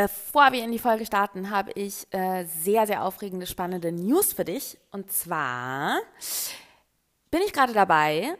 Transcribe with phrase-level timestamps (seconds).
[0.00, 4.46] Bevor wir in die Folge starten, habe ich äh, sehr, sehr aufregende, spannende News für
[4.46, 4.78] dich.
[4.90, 6.00] Und zwar
[7.30, 8.34] bin ich gerade dabei,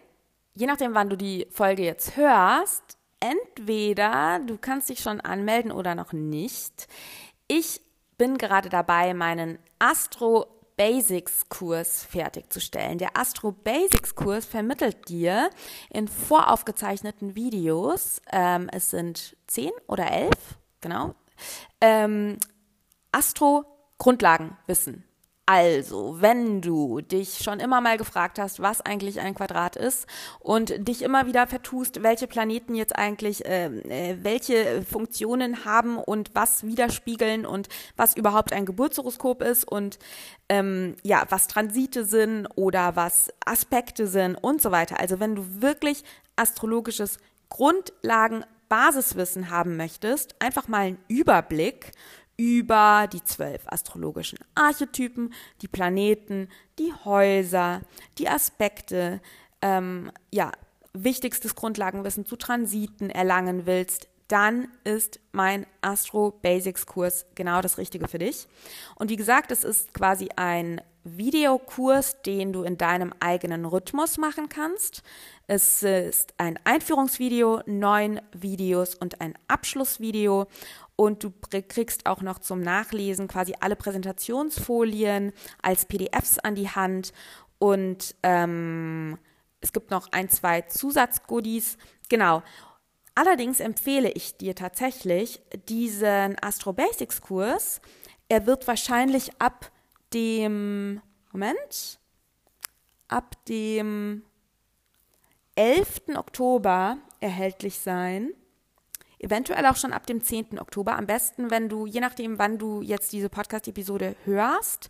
[0.55, 5.95] je nachdem, wann du die Folge jetzt hörst, entweder du kannst dich schon anmelden oder
[5.95, 6.89] noch nicht.
[7.47, 7.83] Ich
[8.17, 10.47] bin gerade dabei, meinen Astro
[10.79, 12.97] Basics Kurs fertigzustellen.
[12.97, 15.51] Der Astro Basics Kurs vermittelt dir
[15.91, 21.15] in voraufgezeichneten Videos, ähm, es sind zehn oder elf, genau,
[21.81, 22.39] ähm,
[23.13, 25.05] Astro-Grundlagenwissen.
[25.53, 30.07] Also, wenn du dich schon immer mal gefragt hast, was eigentlich ein Quadrat ist
[30.39, 36.31] und dich immer wieder vertust, welche Planeten jetzt eigentlich äh, äh, welche Funktionen haben und
[36.35, 39.99] was widerspiegeln und was überhaupt ein Geburtshoroskop ist und
[40.49, 45.01] ähm, ja, was Transite sind oder was Aspekte sind und so weiter.
[45.01, 46.05] Also, wenn du wirklich
[46.37, 47.19] astrologisches
[47.49, 51.93] Grundlagen Basiswissen haben möchtest, einfach mal einen Überblick
[52.39, 56.49] über die zwölf astrologischen Archetypen, die Planeten,
[56.79, 57.83] die Häuser,
[58.17, 59.21] die Aspekte,
[59.61, 60.53] ähm, ja,
[60.95, 68.09] wichtigstes Grundlagenwissen zu Transiten erlangen willst, dann ist mein Astro Basics Kurs genau das Richtige
[68.09, 68.47] für dich.
[68.95, 74.49] Und wie gesagt, es ist quasi ein Videokurs, den du in deinem eigenen Rhythmus machen
[74.49, 75.03] kannst.
[75.47, 80.47] Es ist ein Einführungsvideo, neun Videos und ein Abschlussvideo.
[80.97, 81.33] Und du
[81.69, 87.13] kriegst auch noch zum Nachlesen quasi alle Präsentationsfolien als PDFs an die Hand.
[87.59, 89.19] Und ähm,
[89.61, 91.79] es gibt noch ein, zwei Zusatzgoodies.
[92.09, 92.43] Genau.
[93.15, 97.81] Allerdings empfehle ich dir tatsächlich diesen Astro Basics Kurs.
[98.29, 99.71] Er wird wahrscheinlich ab
[100.13, 101.01] dem,
[101.33, 101.99] Moment,
[103.09, 104.23] ab dem
[105.57, 106.17] 11.
[106.17, 108.33] Oktober erhältlich sein.
[109.19, 110.59] Eventuell auch schon ab dem 10.
[110.59, 110.97] Oktober.
[110.97, 114.89] Am besten, wenn du, je nachdem, wann du jetzt diese Podcast-Episode hörst,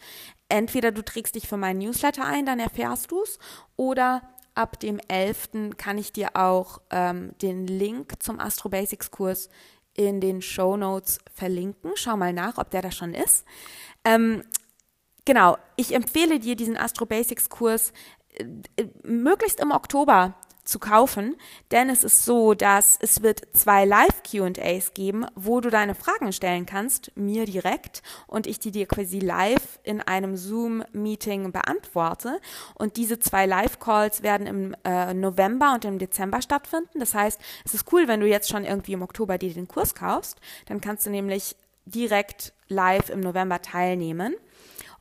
[0.49, 3.41] entweder du trägst dich für meinen Newsletter ein, dann erfährst du es,
[3.77, 4.23] oder
[4.55, 5.77] ab dem 11.
[5.77, 9.49] kann ich dir auch ähm, den Link zum Astro Basics Kurs
[9.95, 11.93] in den Show Notes verlinken.
[11.95, 13.45] Schau mal nach, ob der da schon ist.
[14.05, 14.45] Ähm,
[15.25, 17.93] genau, ich empfehle dir diesen Astro Basics Kurs
[18.35, 18.45] äh,
[18.77, 20.35] äh, möglichst im Oktober
[20.65, 21.37] zu kaufen,
[21.71, 26.33] denn es ist so, dass es wird zwei Live Q&As geben, wo du deine Fragen
[26.33, 32.41] stellen kannst, mir direkt und ich die dir quasi live in einem Zoom Meeting beantworte
[32.75, 37.01] und diese zwei Live Calls werden im äh, November und im Dezember stattfinden.
[37.01, 39.95] Das heißt, es ist cool, wenn du jetzt schon irgendwie im Oktober dir den Kurs
[39.95, 44.35] kaufst, dann kannst du nämlich direkt live im November teilnehmen.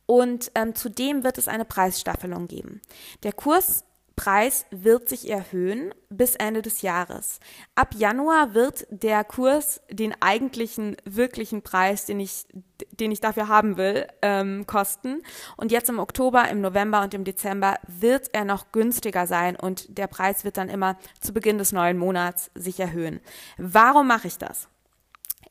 [0.09, 2.81] Und ähm, zudem wird es eine Preisstaffelung geben.
[3.21, 3.83] Der Kurs
[4.15, 7.39] Preis wird sich erhöhen bis Ende des Jahres.
[7.75, 12.47] Ab Januar wird der Kurs den eigentlichen, wirklichen Preis, den ich,
[12.91, 15.21] den ich dafür haben will, ähm, kosten.
[15.57, 19.95] Und jetzt im Oktober, im November und im Dezember wird er noch günstiger sein und
[19.95, 23.19] der Preis wird dann immer zu Beginn des neuen Monats sich erhöhen.
[23.59, 24.69] Warum mache ich das?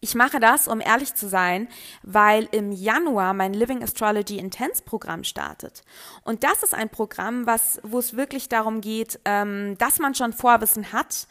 [0.01, 1.69] Ich mache das, um ehrlich zu sein,
[2.03, 5.83] weil im Januar mein Living Astrology Intense Programm startet.
[6.23, 10.33] Und das ist ein Programm, was, wo es wirklich darum geht, ähm, dass man schon
[10.33, 11.27] Vorwissen hat.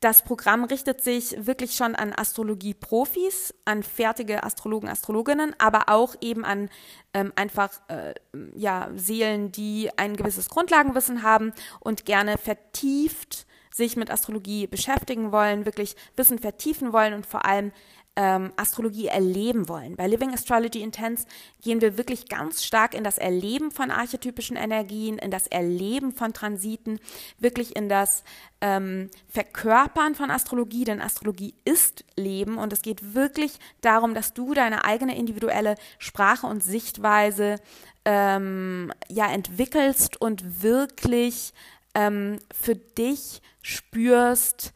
[0.00, 6.44] Das Programm richtet sich wirklich schon an Astrologie-Profis, an fertige Astrologen, Astrologinnen, aber auch eben
[6.44, 6.70] an
[7.14, 8.14] ähm, einfach äh,
[8.54, 13.46] ja, Seelen, die ein gewisses Grundlagenwissen haben und gerne vertieft
[13.78, 17.72] sich mit Astrologie beschäftigen wollen, wirklich Wissen vertiefen wollen und vor allem
[18.18, 19.94] ähm, Astrologie erleben wollen.
[19.94, 21.24] Bei Living Astrology Intense
[21.62, 26.32] gehen wir wirklich ganz stark in das Erleben von archetypischen Energien, in das Erleben von
[26.32, 26.98] Transiten,
[27.38, 28.24] wirklich in das
[28.60, 34.52] ähm, Verkörpern von Astrologie, denn Astrologie ist Leben und es geht wirklich darum, dass du
[34.52, 37.60] deine eigene individuelle Sprache und Sichtweise
[38.04, 41.52] ähm, ja entwickelst und wirklich
[41.94, 44.72] ähm, für dich spürst,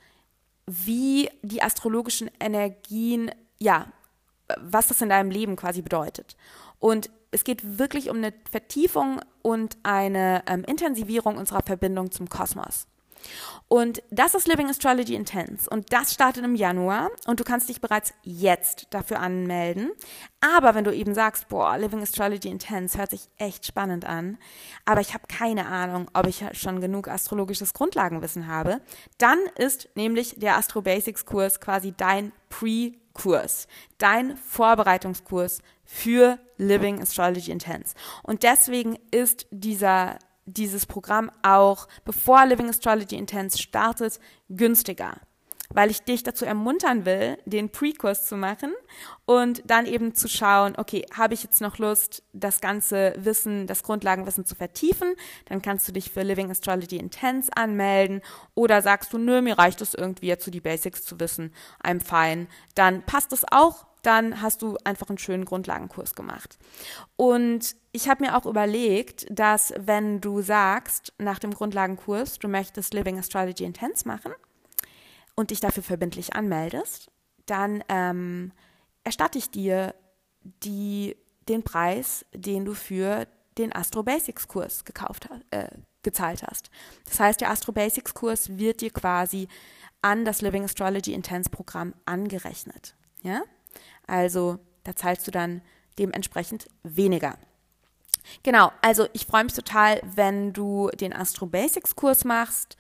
[0.85, 3.87] wie die astrologischen Energien, ja,
[4.59, 6.37] was das in deinem Leben quasi bedeutet.
[6.79, 12.87] Und es geht wirklich um eine Vertiefung und eine ähm, Intensivierung unserer Verbindung zum Kosmos.
[13.69, 15.69] Und das ist Living Astrology Intense.
[15.71, 17.11] Und das startet im Januar.
[17.27, 19.93] Und du kannst dich bereits jetzt dafür anmelden.
[20.41, 24.39] Aber wenn du eben sagst, boah, Living Astrology Intense hört sich echt spannend an,
[24.85, 28.81] aber ich habe keine Ahnung, ob ich schon genug astrologisches Grundlagenwissen habe,
[29.19, 33.69] dann ist nämlich der Astro Basics Kurs quasi dein Pre-Kurs,
[33.99, 37.95] dein Vorbereitungskurs für Living Astrology Intense.
[38.23, 44.19] Und deswegen ist dieser dieses Programm auch, bevor Living Astrology Intense startet,
[44.49, 45.17] günstiger.
[45.75, 48.75] Weil ich dich dazu ermuntern will, den Pre-Kurs zu machen
[49.25, 53.83] und dann eben zu schauen, okay, habe ich jetzt noch Lust, das ganze Wissen, das
[53.83, 55.15] Grundlagenwissen zu vertiefen?
[55.47, 58.21] Dann kannst du dich für Living Astrology Intense anmelden
[58.55, 62.03] oder sagst du, nö, mir reicht es irgendwie jetzt so die Basics zu wissen, I'm
[62.05, 62.49] fine.
[62.75, 66.59] Dann passt es auch, dann hast du einfach einen schönen Grundlagenkurs gemacht.
[67.17, 72.95] Und ich habe mir auch überlegt, dass wenn du sagst nach dem Grundlagenkurs, du möchtest
[72.95, 74.33] Living Astrology Intense machen
[75.35, 77.11] und dich dafür verbindlich anmeldest,
[77.47, 78.53] dann ähm,
[79.05, 79.95] erstatte ich dir
[80.43, 81.17] die,
[81.49, 83.27] den Preis, den du für
[83.59, 85.69] den Astro Basics Kurs gekauft, äh,
[86.03, 86.71] gezahlt hast.
[87.05, 89.49] Das heißt, der Astro Basics Kurs wird dir quasi
[90.01, 92.97] an das Living Astrology Intense Programm angerechnet.
[93.23, 93.43] Ja?
[94.13, 95.63] Also da zahlst du dann
[95.99, 97.39] dementsprechend weniger.
[98.43, 102.77] Genau, also ich freue mich total, wenn du den Astro Basics Kurs machst,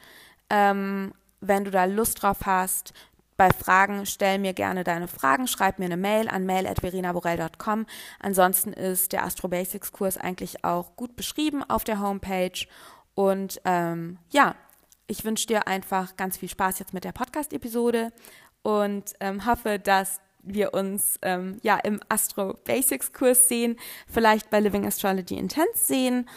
[0.51, 2.93] ähm, wenn du da Lust drauf hast.
[3.39, 7.87] Bei Fragen stell mir gerne deine Fragen, schreib mir eine Mail an mail@verinaborell.com.
[8.21, 12.67] Ansonsten ist der Astro Basics Kurs eigentlich auch gut beschrieben auf der Homepage
[13.15, 14.55] und ähm, ja,
[15.07, 18.13] ich wünsche dir einfach ganz viel Spaß jetzt mit der Podcast-Episode
[18.63, 23.77] und ähm, hoffe, dass wir uns ähm, ja im Astro Basics Kurs sehen,
[24.09, 26.29] vielleicht bei Living Astrology Intense sehen.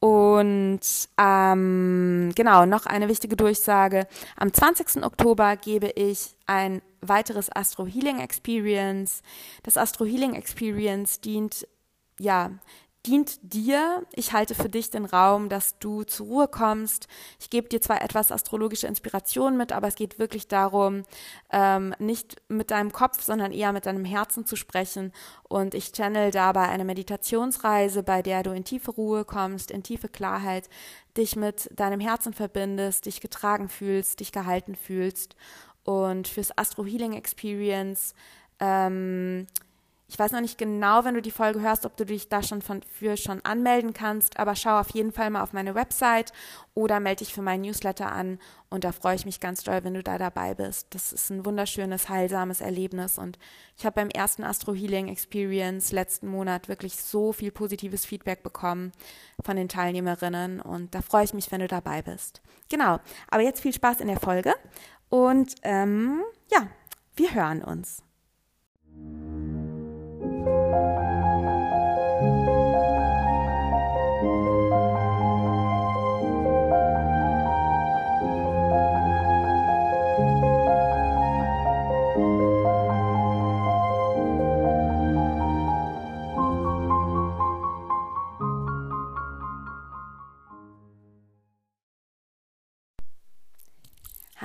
[0.00, 0.80] Und
[1.16, 4.08] ähm, genau, noch eine wichtige Durchsage.
[4.36, 5.04] Am 20.
[5.04, 9.22] Oktober gebe ich ein weiteres Astro Healing Experience.
[9.62, 11.68] Das Astro Healing Experience dient
[12.18, 12.50] ja
[13.06, 14.06] dient dir.
[14.12, 17.08] Ich halte für dich den Raum, dass du zur Ruhe kommst.
[17.40, 21.02] Ich gebe dir zwar etwas astrologische Inspiration mit, aber es geht wirklich darum,
[21.50, 25.12] ähm, nicht mit deinem Kopf, sondern eher mit deinem Herzen zu sprechen.
[25.48, 30.08] Und ich channel dabei eine Meditationsreise, bei der du in tiefe Ruhe kommst, in tiefe
[30.08, 30.68] Klarheit,
[31.16, 35.34] dich mit deinem Herzen verbindest, dich getragen fühlst, dich gehalten fühlst.
[35.84, 38.14] Und fürs Astro Healing Experience
[38.60, 39.48] ähm,
[40.12, 42.60] ich weiß noch nicht genau, wenn du die Folge hörst, ob du dich da schon
[42.60, 46.34] von, für schon anmelden kannst, aber schau auf jeden Fall mal auf meine Website
[46.74, 48.38] oder melde dich für meinen Newsletter an
[48.68, 50.88] und da freue ich mich ganz doll, wenn du da dabei bist.
[50.90, 53.38] Das ist ein wunderschönes, heilsames Erlebnis und
[53.78, 58.92] ich habe beim ersten Astro Healing Experience letzten Monat wirklich so viel positives Feedback bekommen
[59.42, 62.42] von den Teilnehmerinnen und da freue ich mich, wenn du dabei bist.
[62.68, 63.00] Genau,
[63.30, 64.52] aber jetzt viel Spaß in der Folge
[65.08, 66.66] und ähm, ja,
[67.16, 68.02] wir hören uns.
[70.44, 71.11] Thank you.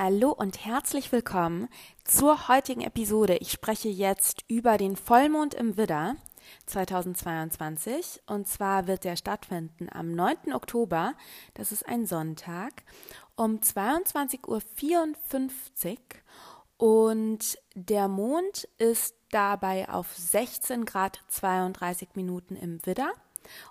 [0.09, 1.67] Hallo und herzlich willkommen
[2.05, 3.35] zur heutigen Episode.
[3.41, 6.15] Ich spreche jetzt über den Vollmond im Widder
[6.67, 10.53] 2022 und zwar wird der stattfinden am 9.
[10.53, 11.13] Oktober,
[11.55, 12.83] das ist ein Sonntag,
[13.35, 15.97] um 22.54
[16.77, 23.11] Uhr und der Mond ist dabei auf 16 Grad 32 Minuten im Widder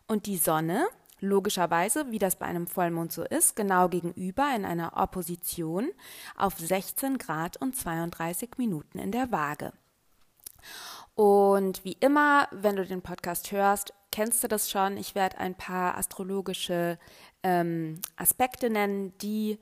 [0.06, 0.86] und die Sonne
[1.20, 5.90] logischerweise, wie das bei einem Vollmond so ist, genau gegenüber in einer Opposition
[6.36, 9.72] auf 16 Grad und 32 Minuten in der Waage.
[11.14, 14.96] Und wie immer, wenn du den Podcast hörst, kennst du das schon.
[14.96, 16.98] Ich werde ein paar astrologische
[17.42, 19.58] ähm, Aspekte nennen, die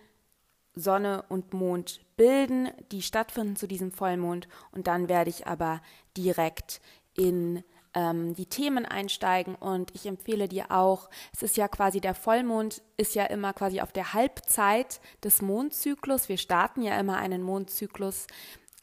[0.74, 4.48] Sonne und Mond bilden, die stattfinden zu diesem Vollmond.
[4.72, 5.80] Und dann werde ich aber
[6.16, 6.80] direkt
[7.14, 7.62] in
[7.94, 9.54] ähm, die Themen einsteigen.
[9.54, 13.80] Und ich empfehle dir auch, es ist ja quasi der Vollmond ist ja immer quasi
[13.80, 16.28] auf der Halbzeit des Mondzyklus.
[16.28, 18.26] Wir starten ja immer einen Mondzyklus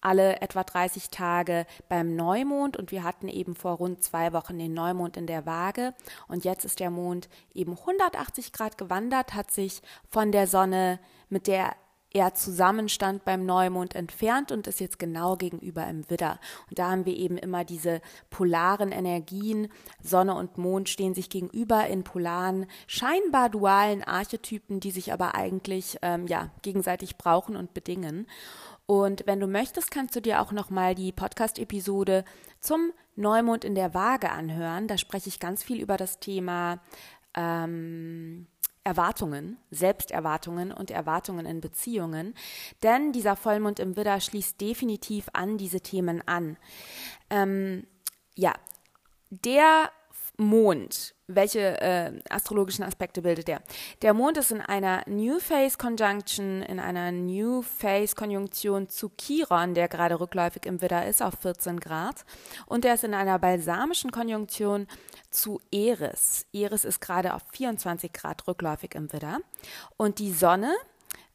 [0.01, 2.75] alle etwa 30 Tage beim Neumond.
[2.75, 5.93] Und wir hatten eben vor rund zwei Wochen den Neumond in der Waage.
[6.27, 10.99] Und jetzt ist der Mond eben 180 Grad gewandert, hat sich von der Sonne,
[11.29, 11.75] mit der
[12.13, 16.39] er zusammenstand beim Neumond entfernt und ist jetzt genau gegenüber im Widder.
[16.69, 19.69] Und da haben wir eben immer diese polaren Energien.
[20.03, 25.97] Sonne und Mond stehen sich gegenüber in polaren, scheinbar dualen Archetypen, die sich aber eigentlich
[26.01, 28.27] ähm, ja gegenseitig brauchen und bedingen.
[28.85, 32.25] Und wenn du möchtest, kannst du dir auch nochmal die Podcast-Episode
[32.59, 34.87] zum Neumond in der Waage anhören.
[34.87, 36.79] Da spreche ich ganz viel über das Thema
[37.33, 38.47] ähm,
[38.83, 42.33] Erwartungen, Selbsterwartungen und Erwartungen in Beziehungen,
[42.81, 46.57] denn dieser Vollmond im Widder schließt definitiv an diese Themen an.
[47.29, 47.85] Ähm,
[48.35, 48.53] ja,
[49.29, 49.91] der
[50.41, 53.61] Mond, welche äh, astrologischen Aspekte bildet der?
[54.01, 59.75] Der Mond ist in einer New Phase Conjunction, in einer New Phase Konjunktion zu Chiron,
[59.75, 62.25] der gerade rückläufig im Widder ist, auf 14 Grad.
[62.65, 64.87] Und er ist in einer balsamischen Konjunktion
[65.29, 66.47] zu Eris.
[66.53, 69.41] Eris ist gerade auf 24 Grad rückläufig im Widder.
[69.95, 70.73] Und die Sonne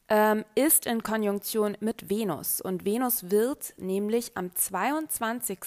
[0.09, 2.61] ähm, ist in Konjunktion mit Venus.
[2.61, 5.59] Und Venus wird nämlich am 22.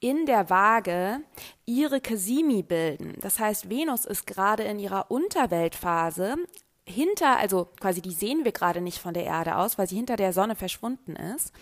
[0.00, 1.20] in der Waage
[1.66, 3.14] ihre Casimi bilden.
[3.20, 6.36] Das heißt, Venus ist gerade in ihrer Unterweltphase
[6.90, 10.16] hinter, also quasi die sehen wir gerade nicht von der Erde aus, weil sie hinter
[10.16, 11.52] der Sonne verschwunden ist.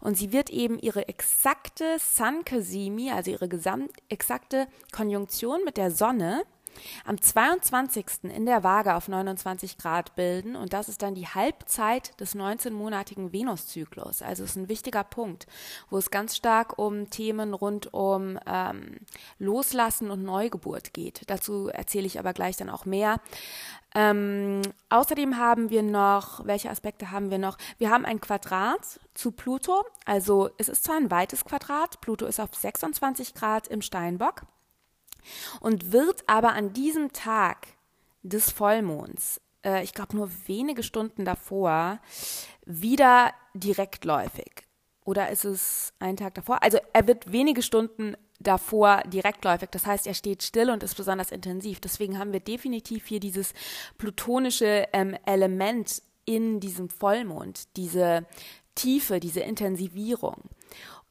[0.00, 5.90] Und sie wird eben ihre exakte Sun Casimi, also ihre gesamt exakte Konjunktion mit der
[5.90, 6.42] Sonne
[7.04, 8.24] am 22.
[8.24, 13.32] in der Waage auf 29 Grad bilden und das ist dann die Halbzeit des 19-monatigen
[13.32, 14.22] Venuszyklus.
[14.22, 15.46] Also es ist ein wichtiger Punkt,
[15.90, 18.98] wo es ganz stark um Themen rund um ähm,
[19.38, 21.22] Loslassen und Neugeburt geht.
[21.26, 23.20] Dazu erzähle ich aber gleich dann auch mehr.
[23.94, 27.56] Ähm, außerdem haben wir noch, welche Aspekte haben wir noch?
[27.78, 29.84] Wir haben ein Quadrat zu Pluto.
[30.04, 34.42] Also es ist zwar ein weites Quadrat, Pluto ist auf 26 Grad im Steinbock
[35.60, 37.68] und wird aber an diesem Tag
[38.22, 42.00] des Vollmonds, äh, ich glaube nur wenige Stunden davor,
[42.64, 44.66] wieder direktläufig.
[45.04, 46.62] Oder ist es ein Tag davor?
[46.62, 49.68] Also er wird wenige Stunden davor direktläufig.
[49.70, 51.80] Das heißt, er steht still und ist besonders intensiv.
[51.80, 53.54] Deswegen haben wir definitiv hier dieses
[53.98, 58.26] plutonische ähm, Element in diesem Vollmond, diese
[58.74, 60.42] Tiefe, diese Intensivierung.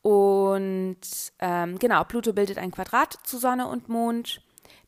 [0.06, 1.00] Und
[1.40, 4.40] ähm, genau, Pluto bildet ein Quadrat zu Sonne und Mond,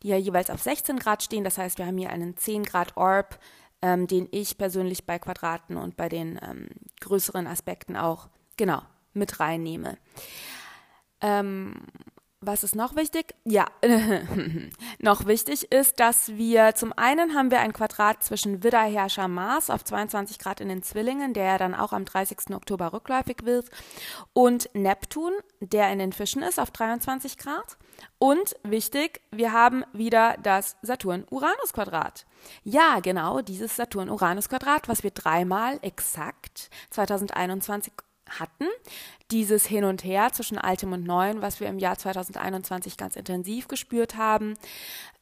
[0.03, 1.43] die ja jeweils auf 16 Grad stehen.
[1.43, 3.39] Das heißt, wir haben hier einen 10 Grad Orb,
[3.81, 6.67] ähm, den ich persönlich bei Quadraten und bei den ähm,
[7.01, 8.83] größeren Aspekten auch genau
[9.13, 9.97] mit reinnehme.
[11.21, 11.81] Ähm,
[12.39, 13.33] was ist noch wichtig?
[13.45, 13.65] Ja,
[14.99, 19.83] noch wichtig ist, dass wir zum einen haben wir ein Quadrat zwischen Widderherrscher Mars auf
[19.83, 22.55] 22 Grad in den Zwillingen, der dann auch am 30.
[22.55, 23.69] Oktober rückläufig wird,
[24.33, 27.77] und Neptun, der in den Fischen ist auf 23 Grad.
[28.19, 32.27] Und wichtig, wir haben wieder das Saturn-Uranus-Quadrat.
[32.63, 37.93] Ja, genau, dieses Saturn-Uranus-Quadrat, was wir dreimal exakt 2021
[38.39, 38.67] hatten.
[39.31, 43.67] Dieses Hin und Her zwischen Altem und Neuem, was wir im Jahr 2021 ganz intensiv
[43.67, 44.53] gespürt haben.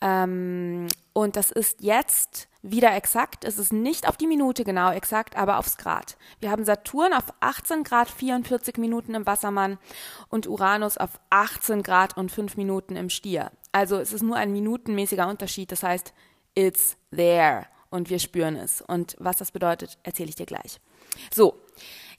[0.02, 3.46] Ähm, und das ist jetzt wieder exakt.
[3.46, 6.18] Es ist nicht auf die Minute genau exakt, aber aufs Grad.
[6.40, 9.78] Wir haben Saturn auf 18 Grad 44 Minuten im Wassermann
[10.30, 13.52] und Uranus auf 18 Grad und 5 Minuten im Stier.
[13.72, 15.72] Also es ist nur ein minutenmäßiger Unterschied.
[15.72, 16.14] Das heißt,
[16.56, 18.82] it's there und wir spüren es.
[18.82, 20.80] Und was das bedeutet, erzähle ich dir gleich.
[21.34, 21.56] So,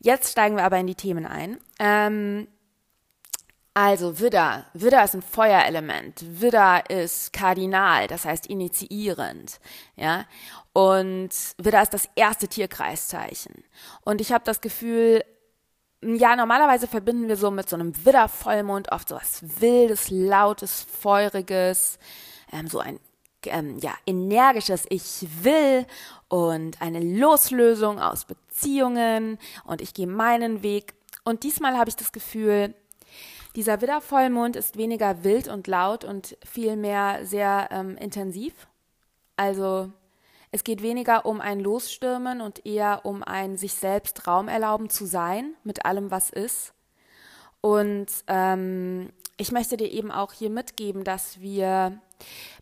[0.00, 1.58] Jetzt steigen wir aber in die Themen ein.
[1.78, 2.48] Ähm,
[3.74, 9.60] Also Widder, Widder ist ein Feuerelement, Widder ist kardinal, das heißt initiierend,
[9.96, 10.24] ja.
[10.72, 13.64] Und Widder ist das erste Tierkreiszeichen.
[14.02, 15.22] Und ich habe das Gefühl,
[16.02, 21.98] ja, normalerweise verbinden wir so mit so einem Widder-Vollmond oft so was Wildes, Lautes, Feuriges,
[22.52, 22.98] ähm, so ein
[23.52, 25.86] ähm, ja, energisches Ich will
[26.28, 30.94] und eine Loslösung aus Beziehungen und ich gehe meinen Weg.
[31.24, 32.74] Und diesmal habe ich das Gefühl,
[33.56, 38.66] dieser Widdervollmond ist weniger wild und laut und vielmehr sehr ähm, intensiv.
[39.36, 39.90] Also
[40.50, 45.06] es geht weniger um ein Losstürmen und eher um ein sich selbst Raum erlauben zu
[45.06, 46.72] sein mit allem, was ist.
[47.60, 52.00] Und ähm, ich möchte dir eben auch hier mitgeben, dass wir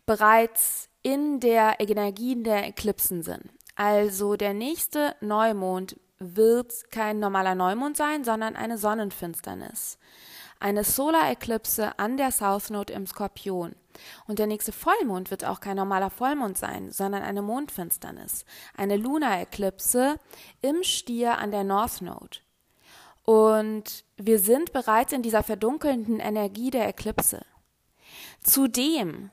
[0.06, 3.50] bereits in der Energie der Eklipsen sind.
[3.76, 9.98] Also der nächste Neumond wird kein normaler Neumond sein, sondern eine Sonnenfinsternis
[10.64, 13.74] eine Solareklipse an der South Node im Skorpion.
[14.26, 20.16] Und der nächste Vollmond wird auch kein normaler Vollmond sein, sondern eine Mondfinsternis, eine Lunareklipse
[20.62, 22.38] im Stier an der North Node.
[23.24, 27.44] Und wir sind bereits in dieser verdunkelnden Energie der Eklipse.
[28.42, 29.30] Zudem,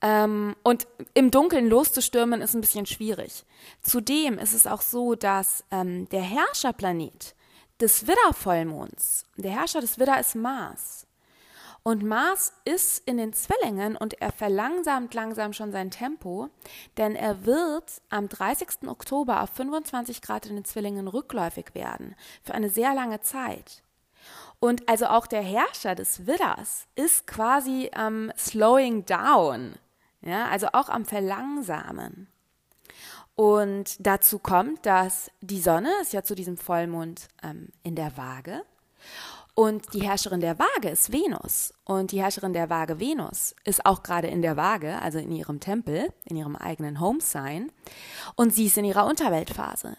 [0.00, 3.44] ähm, und im Dunkeln loszustürmen ist ein bisschen schwierig.
[3.82, 7.34] Zudem ist es auch so, dass ähm, der Herrscherplanet
[7.80, 9.26] des Widdervollmonds.
[9.36, 11.06] Der Herrscher des Widder ist Mars.
[11.82, 16.48] Und Mars ist in den Zwillingen und er verlangsamt langsam schon sein Tempo,
[16.96, 18.88] denn er wird am 30.
[18.88, 23.82] Oktober auf 25 Grad in den Zwillingen rückläufig werden, für eine sehr lange Zeit.
[24.60, 29.76] Und also auch der Herrscher des Widders ist quasi am Slowing Down,
[30.20, 32.28] ja, also auch am Verlangsamen.
[33.34, 38.62] Und dazu kommt, dass die Sonne ist ja zu diesem Vollmond ähm, in der Waage.
[39.54, 41.72] Und die Herrscherin der Waage ist Venus.
[41.84, 45.58] Und die Herrscherin der Waage Venus ist auch gerade in der Waage, also in ihrem
[45.58, 47.72] Tempel, in ihrem eigenen Home-Sign.
[48.36, 49.96] Und sie ist in ihrer Unterweltphase,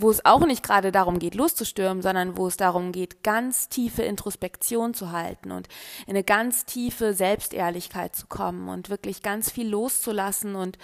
[0.00, 4.02] wo es auch nicht gerade darum geht, loszustürmen, sondern wo es darum geht, ganz tiefe
[4.02, 5.68] Introspektion zu halten und
[6.06, 10.78] in eine ganz tiefe Selbstehrlichkeit zu kommen und wirklich ganz viel loszulassen und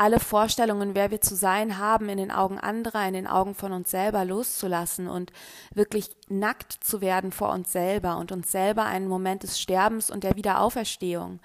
[0.00, 3.72] alle Vorstellungen, wer wir zu sein haben, in den Augen anderer, in den Augen von
[3.72, 5.30] uns selber loszulassen und
[5.74, 10.24] wirklich nackt zu werden vor uns selber und uns selber einen Moment des Sterbens und
[10.24, 11.40] der Wiederauferstehung,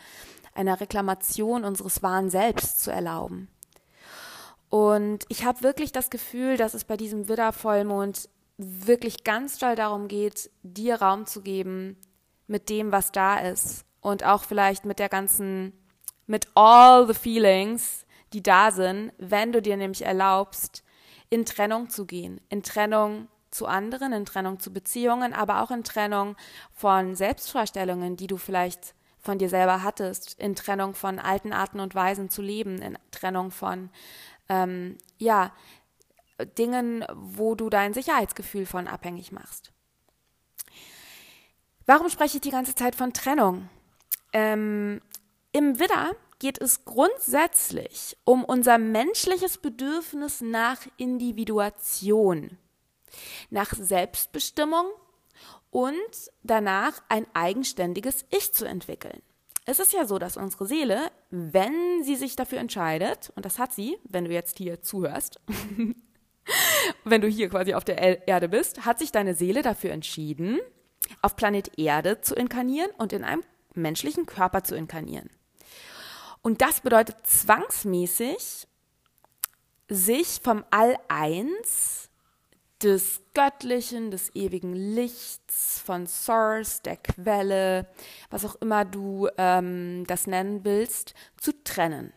[0.53, 3.49] einer Reklamation unseres wahren Selbst zu erlauben.
[4.75, 10.09] Und ich habe wirklich das Gefühl, dass es bei diesem Widdervollmond wirklich ganz doll darum
[10.09, 11.95] geht, dir Raum zu geben
[12.47, 13.85] mit dem, was da ist.
[14.01, 15.71] Und auch vielleicht mit der ganzen,
[16.27, 20.83] mit all the feelings, die da sind, wenn du dir nämlich erlaubst,
[21.29, 25.85] in Trennung zu gehen, in Trennung zu anderen, in Trennung zu Beziehungen, aber auch in
[25.85, 26.35] Trennung
[26.73, 31.95] von Selbstvorstellungen, die du vielleicht von dir selber hattest, in Trennung von alten Arten und
[31.95, 33.89] Weisen zu leben, in Trennung von,
[34.49, 35.53] ähm, ja,
[36.57, 39.71] Dingen, wo du dein Sicherheitsgefühl von abhängig machst.
[41.85, 43.69] Warum spreche ich die ganze Zeit von Trennung?
[44.33, 45.01] Ähm,
[45.51, 52.57] Im Widder geht es grundsätzlich um unser menschliches Bedürfnis nach Individuation,
[53.49, 54.87] nach Selbstbestimmung
[55.69, 59.21] und danach ein eigenständiges Ich zu entwickeln.
[59.65, 63.73] Es ist ja so, dass unsere Seele, wenn sie sich dafür entscheidet, und das hat
[63.73, 65.41] sie, wenn du jetzt hier zuhörst,
[67.03, 70.59] wenn du hier quasi auf der Erde bist, hat sich deine Seele dafür entschieden,
[71.23, 75.31] auf Planet Erde zu inkarnieren und in einem menschlichen Körper zu inkarnieren.
[76.43, 78.67] Und das bedeutet zwangsmäßig,
[79.87, 82.04] sich vom All-Eins,
[82.81, 87.87] des Göttlichen, des ewigen Lichts, von Source, der Quelle,
[88.29, 92.11] was auch immer du ähm, das nennen willst, zu trennen.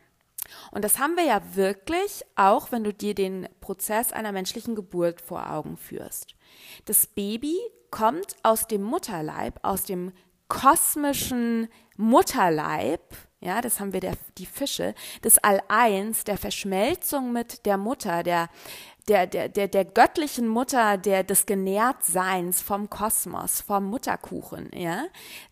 [0.71, 5.21] Und das haben wir ja wirklich, auch wenn du dir den Prozess einer menschlichen Geburt
[5.21, 6.35] vor Augen führst.
[6.87, 7.57] Das Baby
[7.91, 10.13] kommt aus dem Mutterleib, aus dem
[10.49, 13.03] kosmischen Mutterleib,
[13.41, 18.49] ja, das haben wir der, die Fische, des All-Eins, der Verschmelzung mit der Mutter, der,
[19.09, 25.07] der, der, der, der göttlichen Mutter, der, des Genährtseins vom Kosmos, vom Mutterkuchen, ja.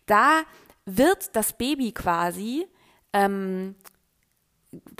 [0.05, 0.43] Da
[0.85, 2.67] wird das Baby quasi
[3.13, 3.75] ähm,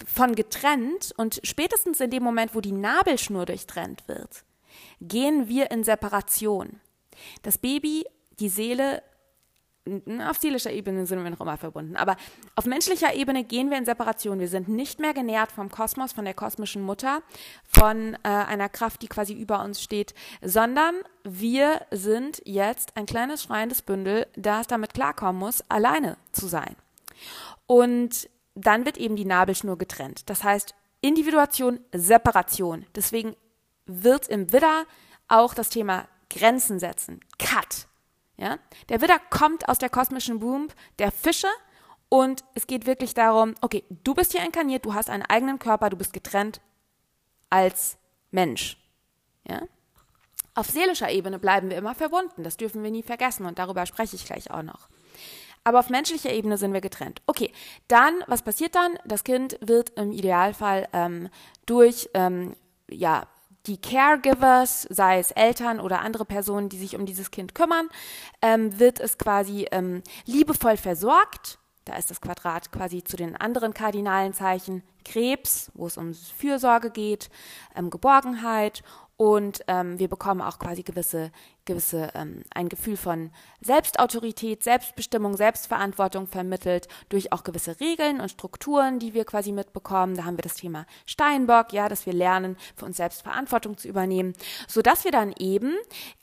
[0.05, 4.43] von getrennt und spätestens in dem Moment, wo die Nabelschnur durchtrennt wird,
[5.01, 6.79] gehen wir in Separation.
[7.41, 8.05] Das Baby,
[8.39, 9.01] die Seele
[10.28, 11.95] auf seelischer Ebene sind wir noch immer verbunden.
[11.95, 12.17] Aber
[12.56, 14.39] auf menschlicher Ebene gehen wir in Separation.
[14.39, 17.21] Wir sind nicht mehr genährt vom Kosmos, von der kosmischen Mutter,
[17.63, 23.43] von äh, einer Kraft, die quasi über uns steht, sondern wir sind jetzt ein kleines
[23.43, 26.76] schreiendes Bündel, das damit klarkommen muss, alleine zu sein.
[27.65, 30.30] Und dann wird eben die Nabelschnur getrennt.
[30.30, 32.86] Das heißt, Individuation, Separation.
[32.95, 33.36] Deswegen
[33.86, 34.86] wird im Widder
[35.28, 37.88] auch das Thema Grenzen setzen, Cut.
[38.38, 38.60] Ja?
[38.89, 41.47] Der Widder kommt aus der kosmischen Womb der Fische
[42.10, 45.89] und es geht wirklich darum, okay, du bist hier inkarniert, du hast einen eigenen Körper,
[45.89, 46.62] du bist getrennt
[47.50, 47.97] als
[48.32, 48.78] Mensch.
[49.47, 49.63] Ja?
[50.56, 54.15] Auf seelischer Ebene bleiben wir immer verbunden, das dürfen wir nie vergessen und darüber spreche
[54.15, 54.88] ich gleich auch noch.
[55.63, 57.21] Aber auf menschlicher Ebene sind wir getrennt.
[57.26, 57.52] Okay,
[57.89, 58.97] dann, was passiert dann?
[59.04, 61.30] Das Kind wird im Idealfall ähm,
[61.65, 62.56] durch ähm,
[62.89, 63.28] ja,
[63.67, 67.89] die Caregivers, sei es Eltern oder andere Personen, die sich um dieses Kind kümmern,
[68.41, 71.60] ähm, wird es quasi ähm, liebevoll versorgt.
[71.86, 76.91] Da ist das Quadrat quasi zu den anderen kardinalen Zeichen Krebs, wo es um Fürsorge
[76.91, 77.30] geht,
[77.75, 78.84] ähm, Geborgenheit
[79.17, 81.32] und ähm, wir bekommen auch quasi gewisse,
[81.65, 88.99] gewisse ähm, ein Gefühl von Selbstautorität, Selbstbestimmung, Selbstverantwortung vermittelt durch auch gewisse Regeln und Strukturen,
[88.99, 90.15] die wir quasi mitbekommen.
[90.15, 93.88] Da haben wir das Thema Steinbock, ja, dass wir lernen, für uns selbst Verantwortung zu
[93.88, 94.34] übernehmen,
[94.67, 95.75] so dass wir dann eben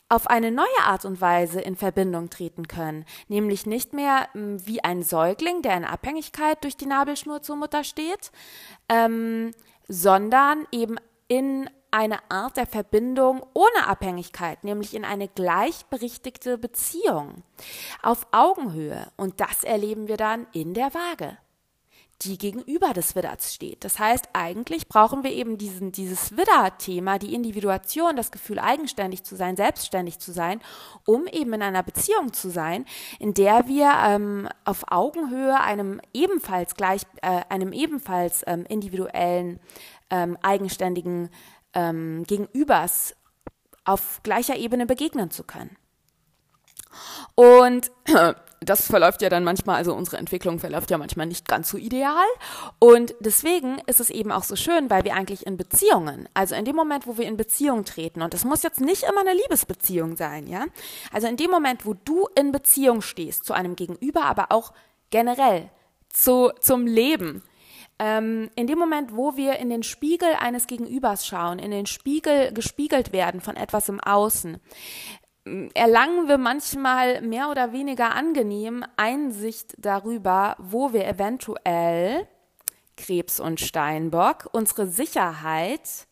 [0.07, 4.81] auf eine neue Art und Weise in Verbindung treten können, nämlich nicht mehr ähm, wie
[4.85, 8.31] ein Säugling, der in Abhängigkeit durch die Nabelschnur zur Mutter steht,
[8.87, 9.51] ähm,
[9.89, 10.95] sondern eben
[11.27, 17.43] in eine Art der Verbindung ohne Abhängigkeit, nämlich in eine gleichberechtigte Beziehung
[18.01, 19.07] auf Augenhöhe.
[19.15, 21.37] Und das erleben wir dann in der Waage
[22.21, 23.83] die gegenüber des Widders steht.
[23.83, 29.35] Das heißt, eigentlich brauchen wir eben diesen, dieses Widder-Thema, die Individuation, das Gefühl, eigenständig zu
[29.35, 30.61] sein, selbstständig zu sein,
[31.05, 32.85] um eben in einer Beziehung zu sein,
[33.19, 39.59] in der wir ähm, auf Augenhöhe einem ebenfalls gleich, äh, einem ebenfalls ähm, individuellen,
[40.09, 41.29] ähm, eigenständigen
[41.75, 43.15] ähm, Gegenübers
[43.83, 45.77] auf gleicher Ebene begegnen zu können.
[47.35, 47.91] Und
[48.61, 52.25] das verläuft ja dann manchmal, also unsere Entwicklung verläuft ja manchmal nicht ganz so ideal.
[52.79, 56.65] Und deswegen ist es eben auch so schön, weil wir eigentlich in Beziehungen, also in
[56.65, 60.15] dem Moment, wo wir in Beziehung treten, und das muss jetzt nicht immer eine Liebesbeziehung
[60.15, 60.65] sein, ja.
[61.11, 64.73] Also in dem Moment, wo du in Beziehung stehst zu einem Gegenüber, aber auch
[65.11, 65.69] generell
[66.09, 67.43] zu, zum Leben,
[67.99, 72.53] ähm, in dem Moment, wo wir in den Spiegel eines Gegenübers schauen, in den Spiegel
[72.53, 74.57] gespiegelt werden von etwas im Außen,
[75.73, 82.27] erlangen wir manchmal mehr oder weniger angenehm Einsicht darüber, wo wir eventuell
[82.97, 86.07] Krebs und Steinbock unsere Sicherheit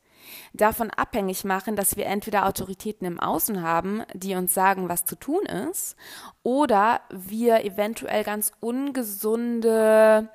[0.53, 5.15] davon abhängig machen, dass wir entweder Autoritäten im Außen haben, die uns sagen, was zu
[5.15, 5.95] tun ist,
[6.43, 10.29] oder wir eventuell ganz ungesunde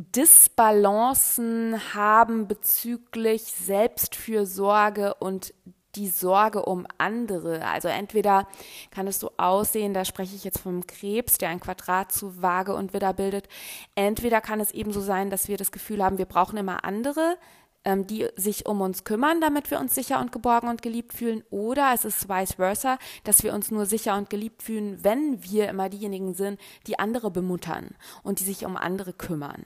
[0.00, 5.52] Disbalancen haben bezüglich Selbstfürsorge und
[5.96, 7.66] die Sorge um andere.
[7.66, 8.46] Also entweder
[8.92, 12.76] kann es so aussehen, da spreche ich jetzt vom Krebs, der ein Quadrat zu Waage
[12.76, 13.48] und Widder bildet.
[13.96, 17.36] Entweder kann es eben so sein, dass wir das Gefühl haben, wir brauchen immer andere,
[17.84, 21.42] ähm, die sich um uns kümmern, damit wir uns sicher und geborgen und geliebt fühlen.
[21.50, 25.68] Oder es ist vice versa, dass wir uns nur sicher und geliebt fühlen, wenn wir
[25.68, 29.64] immer diejenigen sind, die andere bemuttern und die sich um andere kümmern.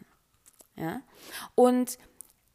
[0.77, 1.01] Ja?
[1.55, 1.99] Und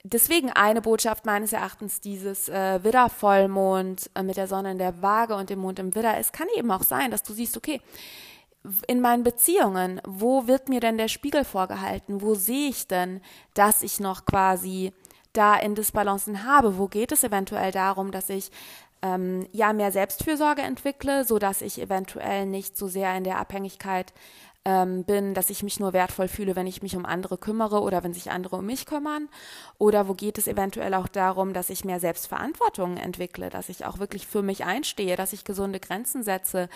[0.03, 5.35] deswegen eine Botschaft meines Erachtens dieses äh, Widder-Vollmond äh, mit der Sonne in der Waage
[5.35, 6.17] und dem Mond im Widder.
[6.17, 7.81] Es kann eben auch sein, dass du siehst, okay,
[8.87, 12.21] in meinen Beziehungen, wo wird mir denn der Spiegel vorgehalten?
[12.21, 13.21] Wo sehe ich denn,
[13.53, 14.91] dass ich noch quasi
[15.33, 16.77] da in Disbalancen habe?
[16.77, 18.51] Wo geht es eventuell darum, dass ich
[19.01, 24.13] ähm, ja mehr Selbstfürsorge entwickle, so dass ich eventuell nicht so sehr in der Abhängigkeit
[24.65, 28.03] ähm, bin, dass ich mich nur wertvoll fühle, wenn ich mich um andere kümmere oder
[28.03, 29.29] wenn sich andere um mich kümmern?
[29.77, 33.99] Oder wo geht es eventuell auch darum, dass ich mehr Selbstverantwortung entwickle, dass ich auch
[33.99, 36.69] wirklich für mich einstehe, dass ich gesunde Grenzen setze?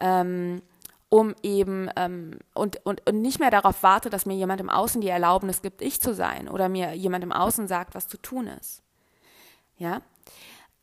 [0.00, 0.62] Ähm,
[1.08, 5.00] um eben ähm, und, und, und nicht mehr darauf warte, dass mir jemand im Außen
[5.00, 8.48] die Erlaubnis gibt, ich zu sein oder mir jemand im Außen sagt, was zu tun
[8.48, 8.82] ist.
[9.78, 10.00] Ja,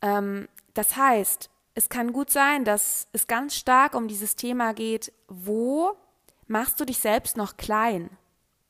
[0.02, 5.12] ähm, das heißt, es kann gut sein, dass es ganz stark um dieses Thema geht,
[5.28, 5.98] wo
[6.48, 8.10] machst du dich selbst noch klein?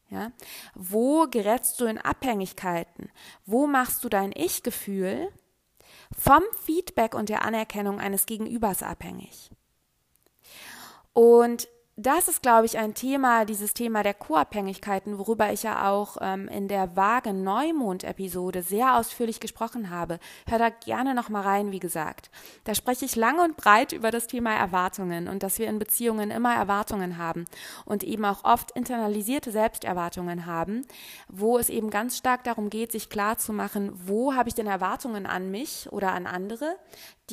[0.10, 0.32] Ja?
[0.76, 3.10] Wo gerätst du in Abhängigkeiten?
[3.46, 5.30] Wo machst du dein Ich-Gefühl
[6.18, 9.50] vom Feedback und der Anerkennung eines Gegenübers abhängig?
[11.14, 16.18] Und das ist, glaube ich, ein Thema, dieses Thema der Co-Abhängigkeiten, worüber ich ja auch
[16.22, 20.18] ähm, in der Waage Neumond-Episode sehr ausführlich gesprochen habe.
[20.48, 22.32] Hör da gerne nochmal rein, wie gesagt.
[22.64, 26.32] Da spreche ich lang und breit über das Thema Erwartungen und dass wir in Beziehungen
[26.32, 27.46] immer Erwartungen haben
[27.86, 30.88] und eben auch oft internalisierte Selbsterwartungen haben,
[31.28, 34.66] wo es eben ganz stark darum geht, sich klar zu machen, wo habe ich denn
[34.66, 36.76] Erwartungen an mich oder an andere,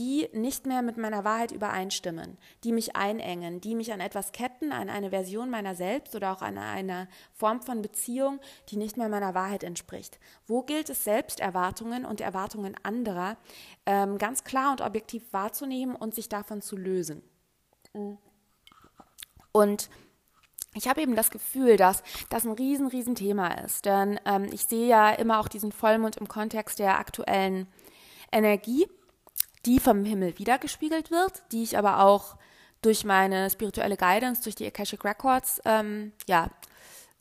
[0.00, 4.72] die nicht mehr mit meiner Wahrheit übereinstimmen, die mich einengen, die mich an etwas ketten,
[4.72, 9.10] an eine Version meiner selbst oder auch an eine Form von Beziehung, die nicht mehr
[9.10, 10.18] meiner Wahrheit entspricht.
[10.46, 13.36] Wo gilt es, Selbsterwartungen und Erwartungen anderer
[13.84, 17.22] ähm, ganz klar und objektiv wahrzunehmen und sich davon zu lösen?
[19.52, 19.90] Und
[20.72, 23.84] ich habe eben das Gefühl, dass das ein riesen, riesen Thema ist.
[23.84, 27.66] Denn ähm, ich sehe ja immer auch diesen Vollmond im Kontext der aktuellen
[28.32, 28.86] Energie
[29.66, 32.37] die vom Himmel wiedergespiegelt wird, die ich aber auch
[32.83, 36.51] durch meine spirituelle Guidance, durch die Akashic Records, ähm, ja,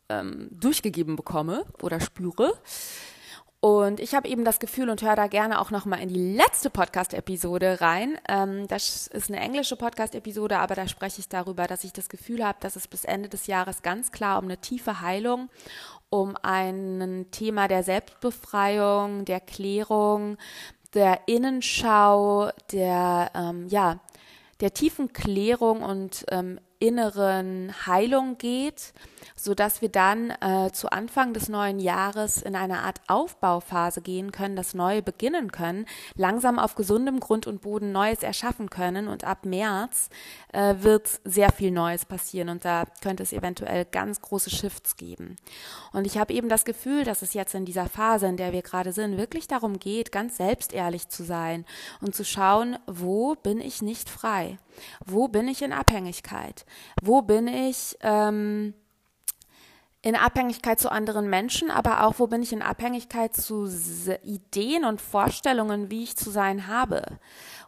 [0.10, 2.54] ähm, durchgegeben bekomme oder spüre.
[3.62, 6.69] Und ich habe eben das Gefühl und höre da gerne auch nochmal in die letzte
[6.69, 8.17] Podcast-Episode rein.
[8.30, 12.45] Ähm, das ist eine englische Podcast-Episode, aber da spreche ich darüber, dass ich das Gefühl
[12.45, 15.49] habe, dass es bis Ende des Jahres ganz klar um eine tiefe Heilung,
[16.10, 20.38] um ein Thema der Selbstbefreiung, der Klärung,
[20.93, 23.99] der Innenschau, der, ähm, ja,
[24.60, 28.93] der tiefen Klärung und ähm, inneren Heilung geht,
[29.35, 34.31] so dass wir dann äh, zu Anfang des neuen Jahres in eine Art Aufbauphase gehen
[34.31, 39.25] können, das Neue beginnen können, langsam auf gesundem Grund und Boden Neues erschaffen können und
[39.25, 40.09] ab März
[40.53, 45.35] äh, wird sehr viel Neues passieren und da könnte es eventuell ganz große Shifts geben.
[45.91, 48.61] Und ich habe eben das Gefühl, dass es jetzt in dieser Phase, in der wir
[48.61, 51.65] gerade sind, wirklich darum geht, ganz selbstehrlich zu sein
[51.99, 54.57] und zu schauen, wo bin ich nicht frei?
[55.05, 56.65] Wo bin ich in Abhängigkeit?
[57.01, 58.73] Wo bin ich ähm,
[60.01, 63.69] in Abhängigkeit zu anderen Menschen, aber auch wo bin ich in Abhängigkeit zu
[64.23, 67.19] Ideen und Vorstellungen, wie ich zu sein habe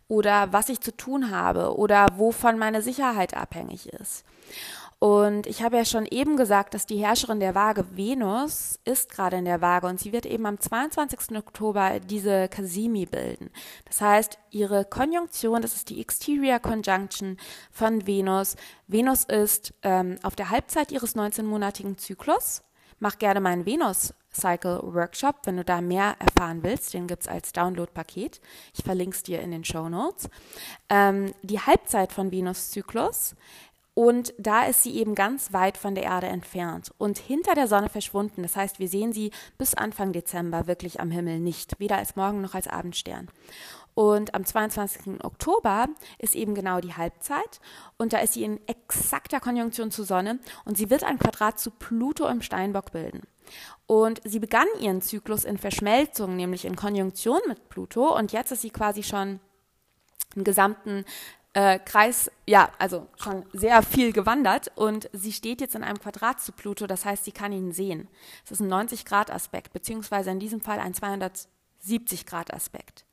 [0.08, 4.24] oder was ich zu tun habe oder wovon meine Sicherheit abhängig ist.
[5.04, 9.38] Und ich habe ja schon eben gesagt, dass die Herrscherin der Waage Venus ist gerade
[9.38, 11.36] in der Waage und sie wird eben am 22.
[11.36, 13.50] Oktober diese Kasimi bilden.
[13.86, 17.38] Das heißt, ihre Konjunktion, das ist die Exterior Conjunction
[17.72, 18.56] von Venus.
[18.86, 22.62] Venus ist ähm, auf der Halbzeit ihres 19-monatigen Zyklus.
[23.00, 26.94] Mach gerne meinen Venus Cycle Workshop, wenn du da mehr erfahren willst.
[26.94, 28.40] Den gibt's als Download-Paket.
[28.78, 30.30] Ich verlinke es dir in den Show Notes.
[30.90, 33.36] Ähm, die Halbzeit von Venus-Zyklus
[33.94, 37.90] und da ist sie eben ganz weit von der Erde entfernt und hinter der Sonne
[37.90, 38.42] verschwunden.
[38.42, 42.42] Das heißt, wir sehen sie bis Anfang Dezember wirklich am Himmel nicht, weder als Morgen
[42.42, 43.28] noch als Abendstern.
[43.94, 45.24] Und am 22.
[45.24, 47.60] Oktober ist eben genau die Halbzeit
[47.98, 51.72] und da ist sie in exakter Konjunktion zur Sonne und sie wird ein Quadrat zu
[51.72, 53.24] Pluto im Steinbock bilden.
[53.88, 58.62] Und sie begann ihren Zyklus in Verschmelzung, nämlich in Konjunktion mit Pluto und jetzt ist
[58.62, 59.42] sie quasi schon
[60.36, 61.04] im gesamten
[61.54, 66.40] äh, Kreis, ja, also schon sehr viel gewandert und sie steht jetzt in einem Quadrat
[66.40, 68.08] zu Pluto, das heißt, sie kann ihn sehen.
[68.46, 73.04] Es ist ein 90-Grad-Aspekt, beziehungsweise in diesem Fall ein 270-Grad-Aspekt.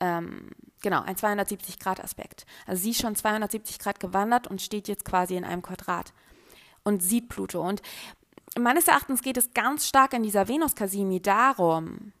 [0.00, 0.50] Ähm,
[0.82, 2.46] genau, ein 270-Grad-Aspekt.
[2.66, 6.12] Also sie ist schon 270 Grad gewandert und steht jetzt quasi in einem Quadrat
[6.82, 7.60] und sieht Pluto.
[7.60, 7.80] Und
[8.58, 12.12] meines Erachtens geht es ganz stark in dieser Venus-Kasimi darum,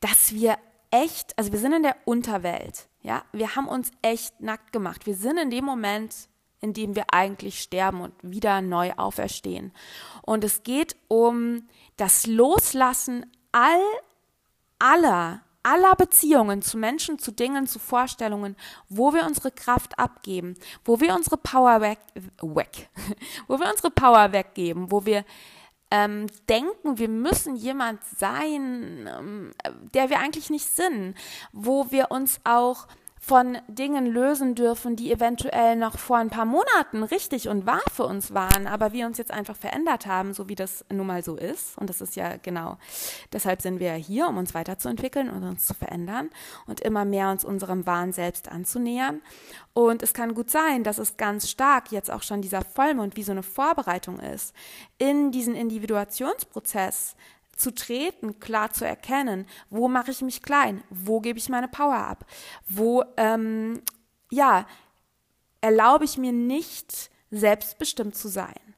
[0.00, 0.58] dass wir
[0.94, 5.06] echt, also wir sind in der Unterwelt, ja, wir haben uns echt nackt gemacht.
[5.06, 6.14] Wir sind in dem Moment,
[6.60, 9.72] in dem wir eigentlich sterben und wieder neu auferstehen.
[10.22, 13.82] Und es geht um das Loslassen all
[14.78, 18.54] aller aller Beziehungen zu Menschen, zu Dingen, zu Vorstellungen,
[18.90, 21.98] wo wir unsere Kraft abgeben, wo wir unsere Power weg,
[22.42, 22.90] weg
[23.48, 25.24] wo wir unsere Power weggeben, wo wir
[25.94, 29.52] ähm, denken, wir müssen jemand sein, ähm,
[29.94, 31.14] der wir eigentlich nicht sind,
[31.52, 32.88] wo wir uns auch
[33.26, 38.04] von Dingen lösen dürfen, die eventuell noch vor ein paar Monaten richtig und wahr für
[38.04, 41.34] uns waren, aber wir uns jetzt einfach verändert haben, so wie das nun mal so
[41.36, 41.78] ist.
[41.78, 42.76] Und das ist ja genau,
[43.32, 46.28] deshalb sind wir ja hier, um uns weiterzuentwickeln und uns zu verändern
[46.66, 49.22] und immer mehr uns unserem wahren Selbst anzunähern.
[49.72, 53.22] Und es kann gut sein, dass es ganz stark jetzt auch schon dieser Vollmond wie
[53.22, 54.54] so eine Vorbereitung ist,
[54.98, 57.16] in diesen Individuationsprozess
[57.56, 61.96] zu treten, klar zu erkennen, wo mache ich mich klein, wo gebe ich meine Power
[61.96, 62.26] ab,
[62.68, 63.82] wo, ähm,
[64.30, 64.66] ja,
[65.60, 68.74] erlaube ich mir nicht, selbstbestimmt zu sein,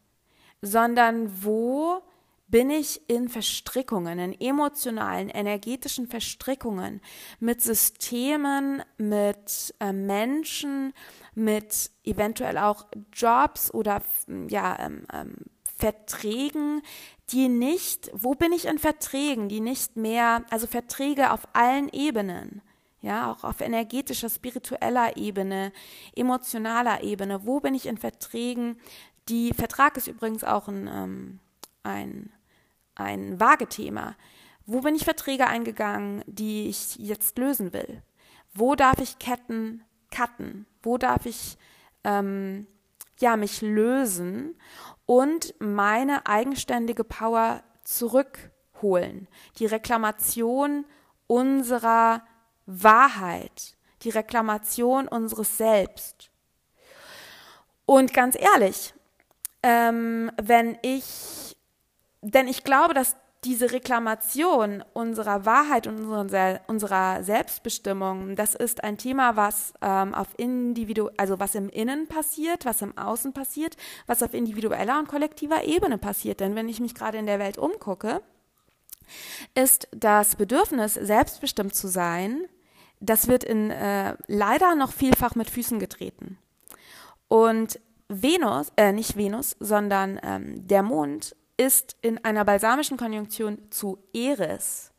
[0.62, 2.00] sondern wo
[2.48, 7.00] bin ich in Verstrickungen, in emotionalen, energetischen Verstrickungen
[7.40, 10.92] mit Systemen, mit äh, Menschen,
[11.34, 14.00] mit eventuell auch Jobs oder
[14.48, 15.34] ja, ähm, ähm,
[15.76, 16.82] Verträgen,
[17.30, 22.62] die nicht, wo bin ich in Verträgen, die nicht mehr, also Verträge auf allen Ebenen,
[23.02, 25.72] ja, auch auf energetischer, spiritueller Ebene,
[26.14, 28.78] emotionaler Ebene, wo bin ich in Verträgen,
[29.28, 31.40] die, Vertrag ist übrigens auch ein, ähm,
[31.82, 32.32] ein,
[32.94, 34.14] ein Wagethema.
[34.66, 38.02] Wo bin ich Verträge eingegangen, die ich jetzt lösen will?
[38.54, 40.66] Wo darf ich Ketten cutten?
[40.82, 41.58] Wo darf ich
[42.04, 42.66] ähm,
[43.20, 44.56] ja mich lösen
[45.06, 49.28] und meine eigenständige Power zurückholen?
[49.58, 50.84] Die Reklamation
[51.26, 52.22] unserer
[52.66, 56.30] Wahrheit, die Reklamation unseres Selbst.
[57.86, 58.92] Und ganz ehrlich,
[59.62, 61.56] ähm, wenn ich,
[62.20, 63.16] denn ich glaube, dass
[63.46, 71.08] diese Reklamation unserer Wahrheit und unserer Selbstbestimmung, das ist ein Thema, was ähm, auf Individu
[71.16, 75.96] also was im Innen passiert, was im Außen passiert, was auf individueller und kollektiver Ebene
[75.96, 76.40] passiert.
[76.40, 78.20] Denn wenn ich mich gerade in der Welt umgucke,
[79.54, 82.46] ist das Bedürfnis, selbstbestimmt zu sein,
[82.98, 86.38] das wird in äh, leider noch vielfach mit Füßen getreten.
[87.28, 87.78] Und
[88.08, 94.92] Venus, äh, nicht Venus, sondern ähm, der Mond ist in einer balsamischen Konjunktion zu Eris.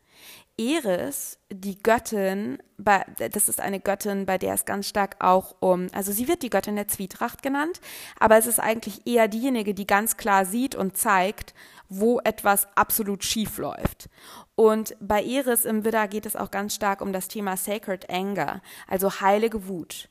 [0.60, 6.10] Eris, die Göttin, das ist eine Göttin, bei der es ganz stark auch um, also
[6.10, 7.80] sie wird die Göttin der Zwietracht genannt,
[8.18, 11.54] aber es ist eigentlich eher diejenige, die ganz klar sieht und zeigt,
[11.88, 14.10] wo etwas absolut schief läuft.
[14.56, 18.60] Und bei Eris im Widder geht es auch ganz stark um das Thema Sacred Anger,
[18.88, 20.08] also heilige Wut.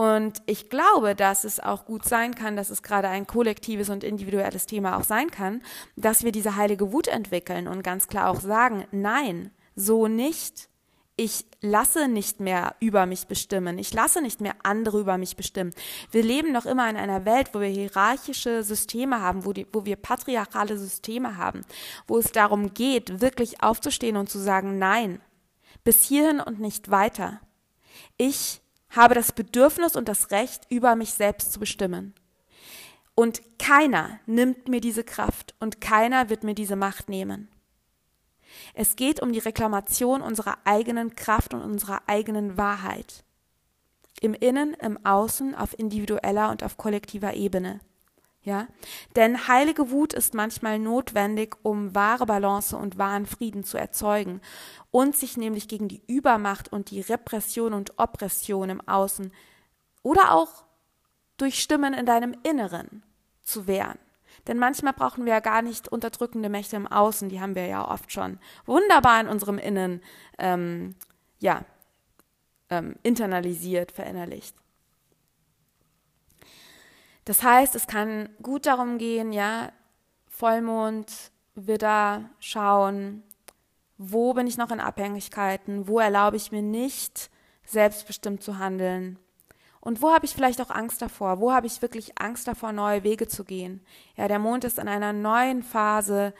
[0.00, 4.02] Und ich glaube, dass es auch gut sein kann, dass es gerade ein kollektives und
[4.02, 5.60] individuelles Thema auch sein kann,
[5.94, 10.70] dass wir diese heilige Wut entwickeln und ganz klar auch sagen, nein, so nicht.
[11.16, 13.78] Ich lasse nicht mehr über mich bestimmen.
[13.78, 15.74] Ich lasse nicht mehr andere über mich bestimmen.
[16.10, 19.84] Wir leben noch immer in einer Welt, wo wir hierarchische Systeme haben, wo, die, wo
[19.84, 21.60] wir patriarchale Systeme haben,
[22.06, 25.20] wo es darum geht, wirklich aufzustehen und zu sagen, nein,
[25.84, 27.42] bis hierhin und nicht weiter.
[28.16, 32.14] Ich habe das Bedürfnis und das Recht, über mich selbst zu bestimmen.
[33.14, 37.48] Und keiner nimmt mir diese Kraft und keiner wird mir diese Macht nehmen.
[38.74, 43.24] Es geht um die Reklamation unserer eigenen Kraft und unserer eigenen Wahrheit.
[44.20, 47.80] Im Innen, im Außen, auf individueller und auf kollektiver Ebene.
[48.42, 48.68] Ja?
[49.16, 54.40] Denn heilige Wut ist manchmal notwendig, um wahre Balance und wahren Frieden zu erzeugen
[54.90, 59.32] und sich nämlich gegen die Übermacht und die Repression und Oppression im Außen
[60.02, 60.64] oder auch
[61.36, 63.02] durch Stimmen in deinem Inneren
[63.42, 63.98] zu wehren.
[64.46, 67.86] Denn manchmal brauchen wir ja gar nicht unterdrückende Mächte im Außen, die haben wir ja
[67.86, 70.02] oft schon wunderbar in unserem Innen
[70.38, 70.94] ähm,
[71.40, 71.64] ja,
[72.70, 74.56] ähm, internalisiert, verinnerlicht.
[77.30, 79.70] Das heißt, es kann gut darum gehen, ja,
[80.26, 83.22] Vollmond, Widder, schauen,
[83.98, 87.30] wo bin ich noch in Abhängigkeiten, wo erlaube ich mir nicht,
[87.64, 89.16] selbstbestimmt zu handeln.
[89.78, 91.38] Und wo habe ich vielleicht auch Angst davor?
[91.38, 93.80] Wo habe ich wirklich Angst davor, neue Wege zu gehen?
[94.16, 96.34] Ja, der Mond ist in einer neuen Phase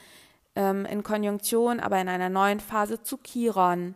[0.57, 3.95] ähm, in Konjunktion, aber in einer neuen Phase zu Chiron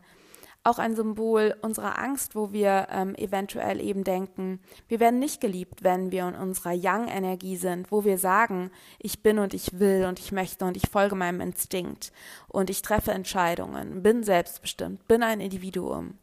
[0.65, 5.85] auch ein Symbol unserer Angst, wo wir ähm, eventuell eben denken, wir werden nicht geliebt,
[5.85, 10.19] wenn wir in unserer Young-Energie sind, wo wir sagen, ich bin und ich will und
[10.19, 12.13] ich möchte und ich folge meinem Instinkt
[12.49, 16.19] und ich treffe Entscheidungen, bin selbstbestimmt, bin ein Individuum.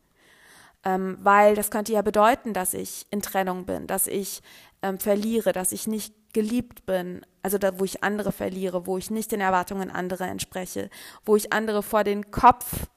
[0.83, 4.41] Ähm, weil das könnte ja bedeuten, dass ich in Trennung bin, dass ich
[4.81, 9.11] ähm, verliere, dass ich nicht geliebt bin, also da, wo ich andere verliere, wo ich
[9.11, 10.89] nicht den Erwartungen anderer entspreche,
[11.25, 12.87] wo ich andere vor den Kopf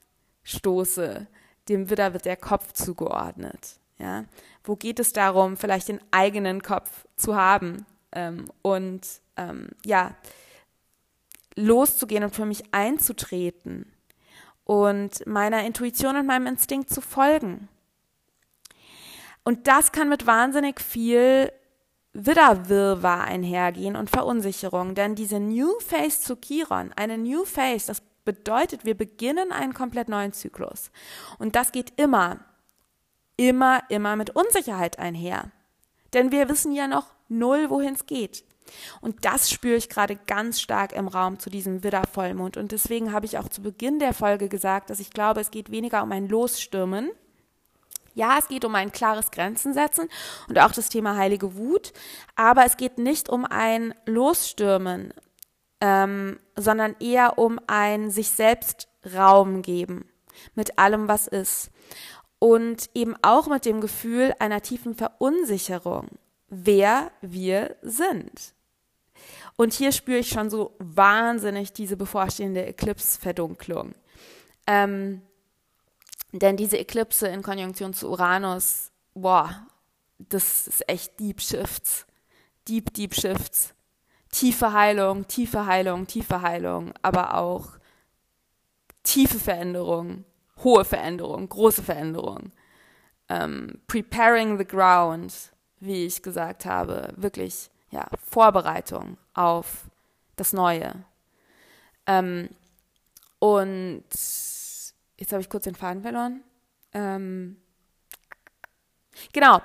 [0.45, 1.27] stoße,
[1.69, 3.79] dem Widder wird der Kopf zugeordnet.
[3.99, 4.25] Ja?
[4.63, 10.15] Wo geht es darum, vielleicht den eigenen Kopf zu haben ähm, und ähm, ja,
[11.57, 13.93] loszugehen und für mich einzutreten
[14.65, 17.69] und meiner Intuition und meinem Instinkt zu folgen.
[19.45, 21.53] Und das kann mit wahnsinnig viel
[22.15, 28.85] Widderwirrwarr einhergehen und Verunsicherung, denn diese New Face zu Chiron, eine New Face, das bedeutet,
[28.85, 30.91] wir beginnen einen komplett neuen Zyklus.
[31.39, 32.41] Und das geht immer,
[33.37, 35.51] immer, immer mit Unsicherheit einher.
[36.13, 38.45] Denn wir wissen ja noch null, wohin es geht.
[39.01, 42.57] Und das spüre ich gerade ganz stark im Raum zu diesem Widder-Vollmond.
[42.57, 45.71] Und deswegen habe ich auch zu Beginn der Folge gesagt, dass ich glaube, es geht
[45.71, 47.11] weniger um ein Losstürmen.
[48.15, 50.09] Ja, es geht um ein klares Grenzen setzen
[50.49, 51.93] und auch das Thema heilige Wut.
[52.37, 55.13] Aber es geht nicht um ein Losstürmen,
[55.85, 60.09] ähm, sondern eher um ein sich selbst Raum geben
[60.55, 61.71] mit allem, was ist.
[62.39, 66.09] und eben auch mit dem Gefühl einer tiefen Verunsicherung,
[66.49, 68.55] wer wir sind.
[69.57, 73.95] Und hier spüre ich schon so wahnsinnig diese bevorstehende Eclipse-Verdunklung.
[74.67, 75.23] Ähm,
[76.33, 79.67] denn diese Eklipse in Konjunktion zu Uranus, boah,
[80.19, 82.07] das ist echt Deep Shifts.
[82.69, 83.75] Deep, Deep Shifts.
[84.35, 87.69] Tiefe Heilung, tiefe Heilung, tiefe Heilung, aber auch
[89.05, 90.25] tiefe Veränderung,
[90.65, 92.51] hohe Veränderung, große Veränderung.
[93.29, 99.85] Ähm, preparing the ground, wie ich gesagt habe, wirklich ja, Vorbereitung auf
[100.35, 101.05] das Neue.
[102.09, 102.49] Ähm,
[103.39, 106.43] und jetzt habe ich kurz den Faden verloren.
[106.93, 107.59] Ähm,
[109.33, 109.61] genau.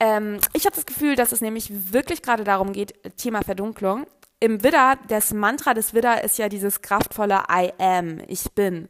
[0.00, 4.06] Ähm, ich habe das Gefühl, dass es nämlich wirklich gerade darum geht, Thema Verdunklung.
[4.40, 8.88] Im Widder, das Mantra des Widder ist ja dieses kraftvolle I am, ich bin.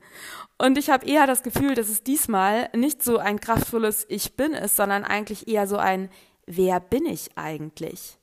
[0.58, 4.52] Und ich habe eher das Gefühl, dass es diesmal nicht so ein kraftvolles Ich bin
[4.52, 6.10] ist, sondern eigentlich eher so ein
[6.46, 8.18] Wer bin ich eigentlich?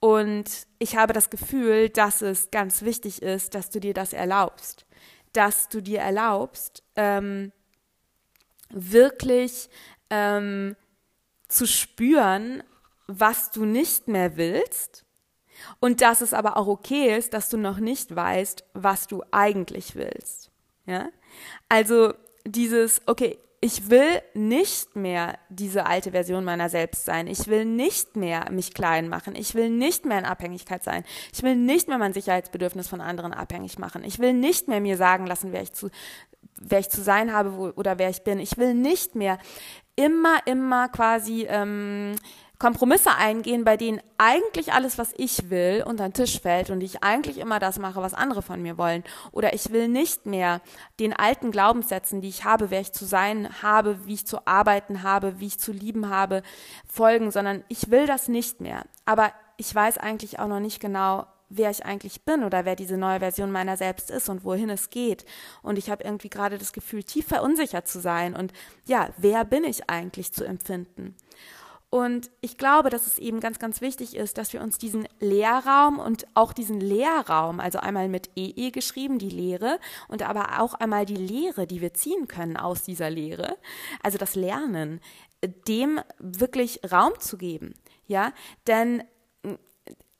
[0.00, 0.44] Und
[0.78, 4.86] ich habe das Gefühl, dass es ganz wichtig ist, dass du dir das erlaubst
[5.36, 7.52] dass du dir erlaubst, ähm,
[8.70, 9.68] wirklich
[10.10, 10.76] ähm,
[11.48, 12.62] zu spüren,
[13.06, 15.04] was du nicht mehr willst
[15.80, 19.94] und dass es aber auch okay ist, dass du noch nicht weißt, was du eigentlich
[19.96, 20.50] willst.
[20.86, 21.08] Ja?
[21.68, 27.26] Also dieses, okay, ich will nicht mehr diese alte Version meiner selbst sein.
[27.26, 29.34] Ich will nicht mehr mich klein machen.
[29.34, 31.04] Ich will nicht mehr in Abhängigkeit sein.
[31.32, 34.04] Ich will nicht mehr mein Sicherheitsbedürfnis von anderen abhängig machen.
[34.04, 35.90] Ich will nicht mehr mir sagen lassen, wer ich zu,
[36.60, 38.38] wer ich zu sein habe oder wer ich bin.
[38.38, 39.38] Ich will nicht mehr
[39.96, 42.14] immer, immer quasi ähm,
[42.58, 47.02] Kompromisse eingehen, bei denen eigentlich alles, was ich will, unter den Tisch fällt und ich
[47.02, 49.04] eigentlich immer das mache, was andere von mir wollen.
[49.32, 50.62] Oder ich will nicht mehr
[50.98, 55.02] den alten Glaubenssätzen, die ich habe, wer ich zu sein habe, wie ich zu arbeiten
[55.02, 56.42] habe, wie ich zu lieben habe,
[56.88, 58.84] folgen, sondern ich will das nicht mehr.
[59.04, 62.96] Aber ich weiß eigentlich auch noch nicht genau, wer ich eigentlich bin oder wer diese
[62.96, 65.24] neue Version meiner selbst ist und wohin es geht.
[65.62, 68.52] Und ich habe irgendwie gerade das Gefühl, tief verunsichert zu sein und
[68.86, 71.16] ja, wer bin ich eigentlich zu empfinden.
[71.88, 75.98] Und ich glaube, dass es eben ganz, ganz wichtig ist, dass wir uns diesen Lehrraum
[75.98, 79.78] und auch diesen Lehrraum, also einmal mit EE geschrieben, die Lehre,
[80.08, 83.56] und aber auch einmal die Lehre, die wir ziehen können aus dieser Lehre,
[84.02, 85.00] also das Lernen,
[85.68, 87.74] dem wirklich Raum zu geben.
[88.08, 88.32] Ja,
[88.66, 89.02] denn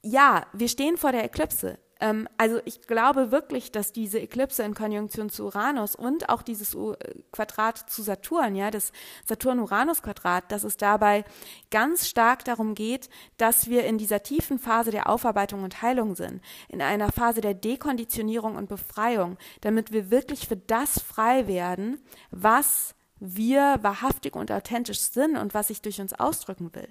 [0.07, 1.79] ja, wir stehen vor der Eklipse.
[1.99, 6.75] Ähm, also ich glaube wirklich, dass diese Eklipse in Konjunktion zu Uranus und auch dieses
[6.75, 6.95] U
[7.33, 8.93] Quadrat zu Saturn, ja, das
[9.25, 11.25] Saturn-Uranus-Quadrat, dass es dabei
[11.71, 16.43] ganz stark darum geht, dass wir in dieser tiefen Phase der Aufarbeitung und Heilung sind,
[16.69, 22.01] in einer Phase der Dekonditionierung und Befreiung, damit wir wirklich für das frei werden,
[22.31, 26.89] was wir wahrhaftig und authentisch sind und was sich durch uns ausdrücken will.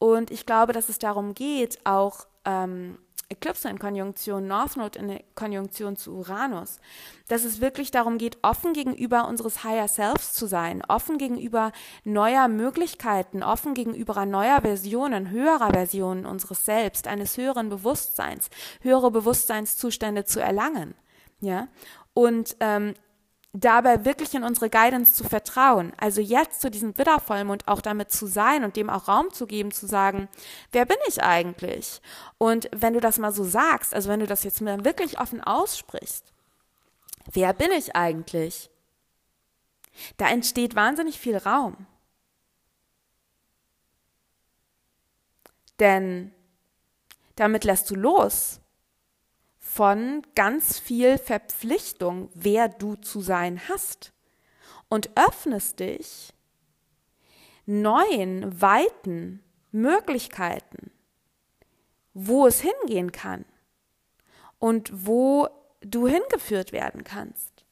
[0.00, 2.98] Und ich glaube, dass es darum geht, auch ähm,
[3.28, 6.80] Eclipse in Konjunktion, North Node in Konjunktion zu Uranus,
[7.28, 11.70] dass es wirklich darum geht, offen gegenüber unseres Higher Selves zu sein, offen gegenüber
[12.02, 18.48] neuer Möglichkeiten, offen gegenüber neuer Versionen, höherer Versionen unseres Selbst, eines höheren Bewusstseins,
[18.80, 20.94] höhere Bewusstseinszustände zu erlangen.
[21.40, 21.68] Ja,
[22.14, 22.94] und ähm,
[23.52, 25.92] dabei wirklich in unsere Guidance zu vertrauen.
[25.96, 29.72] Also jetzt zu diesem Widdervollmond auch damit zu sein und dem auch Raum zu geben,
[29.72, 30.28] zu sagen,
[30.70, 32.00] wer bin ich eigentlich?
[32.38, 35.40] Und wenn du das mal so sagst, also wenn du das jetzt mal wirklich offen
[35.40, 36.32] aussprichst,
[37.32, 38.70] wer bin ich eigentlich?
[40.16, 41.86] Da entsteht wahnsinnig viel Raum.
[45.80, 46.32] Denn
[47.34, 48.60] damit lässt du los
[49.72, 54.12] von ganz viel Verpflichtung, wer du zu sein hast
[54.88, 56.34] und öffnest dich
[57.66, 60.90] neuen, weiten Möglichkeiten,
[62.14, 63.44] wo es hingehen kann
[64.58, 65.48] und wo
[65.82, 67.64] du hingeführt werden kannst.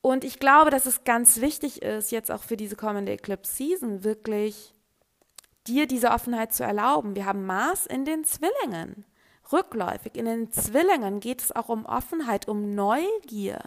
[0.00, 4.04] Und ich glaube, dass es ganz wichtig ist, jetzt auch für diese kommende Eclipse Season
[4.04, 4.74] wirklich
[5.66, 7.16] dir diese Offenheit zu erlauben.
[7.16, 9.04] Wir haben Mars in den Zwillingen
[9.52, 10.16] rückläufig.
[10.16, 13.60] In den Zwillingen geht es auch um Offenheit, um Neugier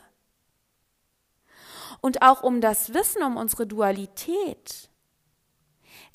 [2.02, 4.90] und auch um das Wissen um unsere Dualität,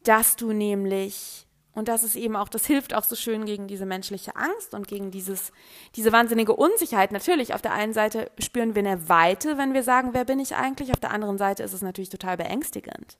[0.04, 1.46] dass du nämlich
[1.78, 4.88] und das ist eben auch, das hilft auch so schön gegen diese menschliche Angst und
[4.88, 5.52] gegen dieses,
[5.94, 7.12] diese wahnsinnige Unsicherheit.
[7.12, 10.56] Natürlich, auf der einen Seite spüren wir eine Weite, wenn wir sagen, wer bin ich
[10.56, 10.90] eigentlich?
[10.90, 13.16] Auf der anderen Seite ist es natürlich total beängstigend.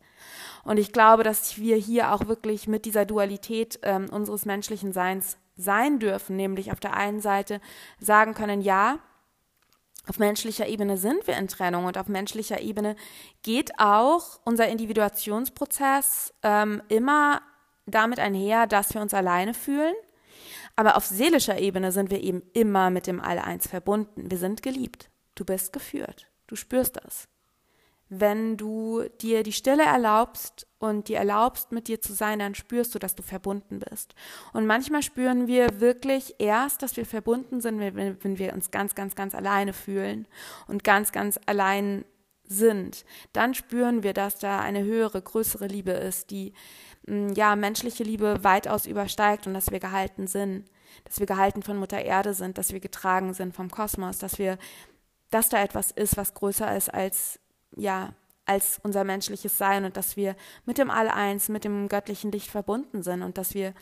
[0.65, 5.37] Und ich glaube, dass wir hier auch wirklich mit dieser Dualität ähm, unseres menschlichen Seins
[5.59, 7.61] sein dürfen, nämlich auf der einen Seite
[8.01, 9.01] sagen können, ja,
[10.09, 12.97] auf menschlicher Ebene sind wir in Trennung und auf menschlicher Ebene
[13.43, 17.43] geht auch unser Individuationsprozess ähm, immer
[17.85, 19.95] damit einher, dass wir uns alleine fühlen.
[20.77, 24.31] Aber auf seelischer Ebene sind wir eben immer mit dem All-Eins verbunden.
[24.31, 25.11] Wir sind geliebt.
[25.35, 26.29] Du bist geführt.
[26.47, 27.29] Du spürst das
[28.09, 32.95] wenn du dir die Stille erlaubst und dir erlaubst, mit dir zu sein, dann spürst
[32.95, 34.15] du, dass du verbunden bist.
[34.53, 39.15] Und manchmal spüren wir wirklich erst, dass wir verbunden sind, wenn, wir uns ganz, ganz,
[39.15, 40.27] ganz alleine fühlen
[40.69, 42.05] und ganz, ganz allein
[42.45, 43.05] sind.
[43.35, 46.55] Dann spüren wir, dass da eine höhere, größere Liebe ist, die
[47.07, 50.65] mm, ja menschliche Liebe weitaus übersteigt und dass wir gehalten sind,
[51.05, 54.57] dass wir gehalten von Mutter Erde sind, dass wir getragen sind vom Kosmos, dass wir,
[55.31, 57.39] dass da etwas ist, was größer ist als
[57.77, 58.13] ja,
[58.47, 63.03] als unser menschliches Sein und dass wir mit dem All-Eins, mit dem göttlichen Licht verbunden
[63.03, 63.75] sind und dass wir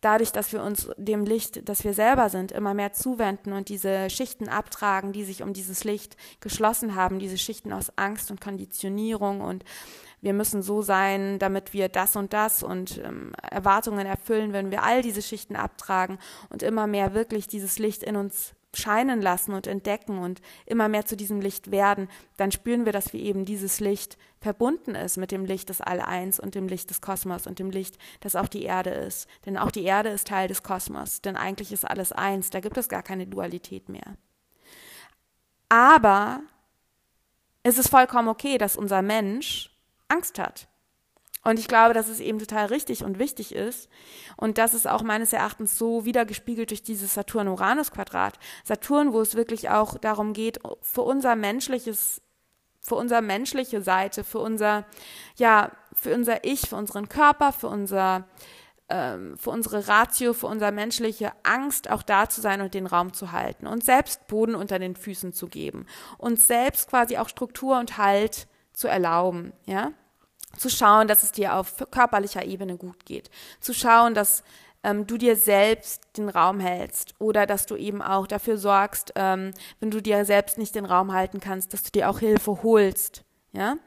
[0.00, 4.08] dadurch, dass wir uns dem Licht, das wir selber sind, immer mehr zuwenden und diese
[4.10, 9.40] Schichten abtragen, die sich um dieses Licht geschlossen haben, diese Schichten aus Angst und Konditionierung
[9.40, 9.64] und
[10.20, 14.82] wir müssen so sein, damit wir das und das und ähm, Erwartungen erfüllen, wenn wir
[14.82, 16.18] all diese Schichten abtragen
[16.48, 21.06] und immer mehr wirklich dieses Licht in uns scheinen lassen und entdecken und immer mehr
[21.06, 25.30] zu diesem Licht werden, dann spüren wir, dass wir eben dieses Licht verbunden ist mit
[25.30, 28.62] dem Licht des All-Eins und dem Licht des Kosmos und dem Licht, das auch die
[28.62, 29.28] Erde ist.
[29.44, 32.76] Denn auch die Erde ist Teil des Kosmos, denn eigentlich ist alles eins, da gibt
[32.76, 34.16] es gar keine Dualität mehr.
[35.68, 36.42] Aber
[37.62, 39.70] es ist vollkommen okay, dass unser Mensch
[40.08, 40.68] Angst hat.
[41.46, 43.88] Und ich glaube, dass es eben total richtig und wichtig ist.
[44.36, 48.36] Und das ist auch meines Erachtens so wiedergespiegelt durch dieses Saturn-Uranus-Quadrat.
[48.64, 52.20] Saturn, wo es wirklich auch darum geht, für unser menschliches,
[52.80, 54.86] für unsere menschliche Seite, für unser,
[55.36, 58.24] ja, für unser Ich, für unseren Körper, für unser,
[58.88, 63.12] ähm, für unsere Ratio, für unsere menschliche Angst auch da zu sein und den Raum
[63.12, 65.86] zu halten und selbst Boden unter den Füßen zu geben
[66.18, 69.92] und selbst quasi auch Struktur und Halt zu erlauben, ja
[70.56, 73.30] zu schauen, dass es dir auf körperlicher Ebene gut geht,
[73.60, 74.42] zu schauen, dass
[74.82, 79.52] ähm, du dir selbst den Raum hältst oder dass du eben auch dafür sorgst, ähm,
[79.80, 83.24] wenn du dir selbst nicht den Raum halten kannst, dass du dir auch Hilfe holst,
[83.52, 83.78] ja,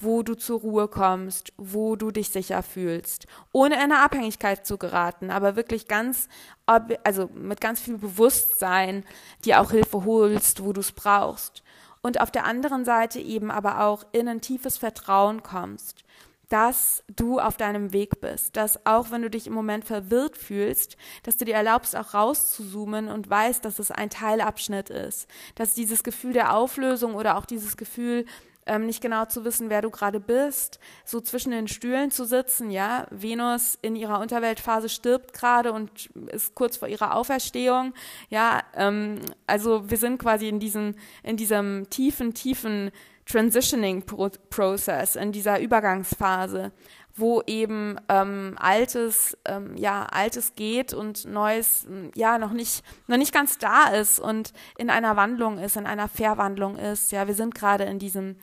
[0.00, 4.78] wo du zur Ruhe kommst, wo du dich sicher fühlst, ohne in eine Abhängigkeit zu
[4.78, 6.28] geraten, aber wirklich ganz,
[6.66, 9.04] also mit ganz viel Bewusstsein
[9.44, 11.62] dir auch Hilfe holst, wo du es brauchst.
[12.00, 16.04] Und auf der anderen Seite eben aber auch in ein tiefes Vertrauen kommst,
[16.48, 20.96] dass du auf deinem Weg bist, dass auch wenn du dich im Moment verwirrt fühlst,
[21.22, 26.02] dass du dir erlaubst, auch rauszuzoomen und weißt, dass es ein Teilabschnitt ist, dass dieses
[26.02, 28.24] Gefühl der Auflösung oder auch dieses Gefühl
[28.68, 32.70] ähm, nicht genau zu wissen, wer du gerade bist, so zwischen den Stühlen zu sitzen,
[32.70, 33.06] ja.
[33.10, 37.94] Venus in ihrer Unterweltphase stirbt gerade und ist kurz vor ihrer Auferstehung,
[38.28, 38.62] ja.
[38.74, 42.90] Ähm, also wir sind quasi in diesem, in diesem tiefen, tiefen
[43.30, 46.72] Transitioning Process, in dieser Übergangsphase,
[47.14, 53.34] wo eben ähm, altes ähm, ja altes geht und neues ja noch nicht noch nicht
[53.34, 57.54] ganz da ist und in einer Wandlung ist in einer Verwandlung ist ja wir sind
[57.54, 58.36] gerade in diesem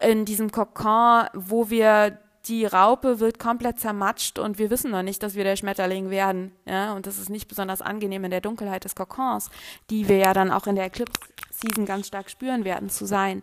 [0.00, 5.22] in diesem Kokon wo wir die Raupe wird komplett zermatscht und wir wissen noch nicht,
[5.22, 6.52] dass wir der Schmetterling werden.
[6.66, 9.50] Ja, und das ist nicht besonders angenehm in der Dunkelheit des Kokons,
[9.90, 13.42] die wir ja dann auch in der Eclipse Season ganz stark spüren werden zu sein.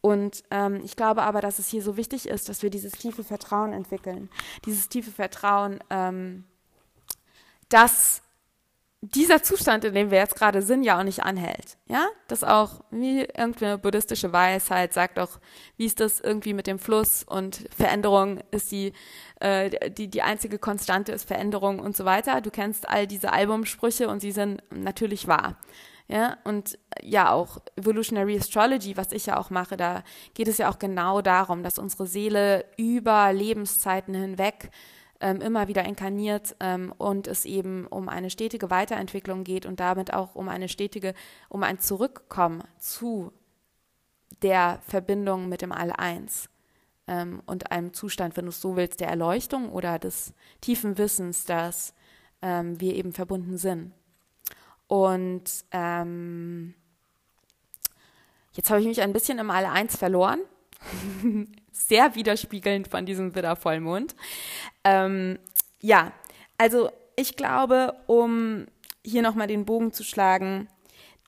[0.00, 3.24] Und ähm, ich glaube aber, dass es hier so wichtig ist, dass wir dieses tiefe
[3.24, 4.28] Vertrauen entwickeln.
[4.64, 6.44] Dieses tiefe Vertrauen, ähm,
[7.68, 8.22] dass
[9.02, 11.76] dieser Zustand, in dem wir jetzt gerade sind, ja auch nicht anhält.
[11.86, 15.38] Ja, dass auch wie irgendeine buddhistische Weisheit sagt auch,
[15.76, 18.92] wie ist das irgendwie mit dem Fluss und Veränderung ist die,
[19.40, 22.40] äh, die, die einzige Konstante ist Veränderung und so weiter.
[22.40, 25.56] Du kennst all diese Albumsprüche und sie sind natürlich wahr.
[26.08, 30.04] Ja, und ja, auch Evolutionary Astrology, was ich ja auch mache, da
[30.34, 34.70] geht es ja auch genau darum, dass unsere Seele über Lebenszeiten hinweg
[35.20, 40.12] ähm, immer wieder inkarniert ähm, und es eben um eine stetige Weiterentwicklung geht und damit
[40.12, 41.14] auch um eine stetige,
[41.48, 43.32] um ein Zurückkommen zu
[44.42, 46.50] der Verbindung mit dem All-Eins
[47.08, 51.44] ähm, und einem Zustand, wenn du es so willst, der Erleuchtung oder des tiefen Wissens,
[51.46, 51.94] dass
[52.42, 53.92] ähm, wir eben verbunden sind.
[54.88, 56.74] Und ähm,
[58.52, 60.40] jetzt habe ich mich ein bisschen im Alle eins verloren.
[61.72, 64.14] Sehr widerspiegelnd von diesem Widdervollmond.
[64.84, 65.38] Ähm,
[65.80, 66.12] ja,
[66.58, 68.66] also ich glaube, um
[69.04, 70.68] hier nochmal den Bogen zu schlagen,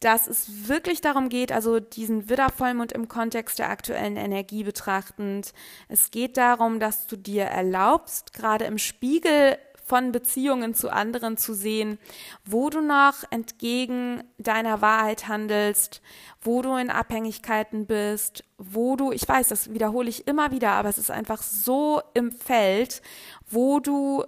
[0.00, 5.52] dass es wirklich darum geht, also diesen Widdervollmond im Kontext der aktuellen Energie betrachtend.
[5.88, 11.54] Es geht darum, dass du dir erlaubst, gerade im Spiegel von Beziehungen zu anderen zu
[11.54, 11.98] sehen,
[12.44, 16.02] wo du noch entgegen deiner Wahrheit handelst,
[16.40, 20.90] wo du in Abhängigkeiten bist, wo du, ich weiß, das wiederhole ich immer wieder, aber
[20.90, 23.02] es ist einfach so im Feld,
[23.48, 24.24] wo du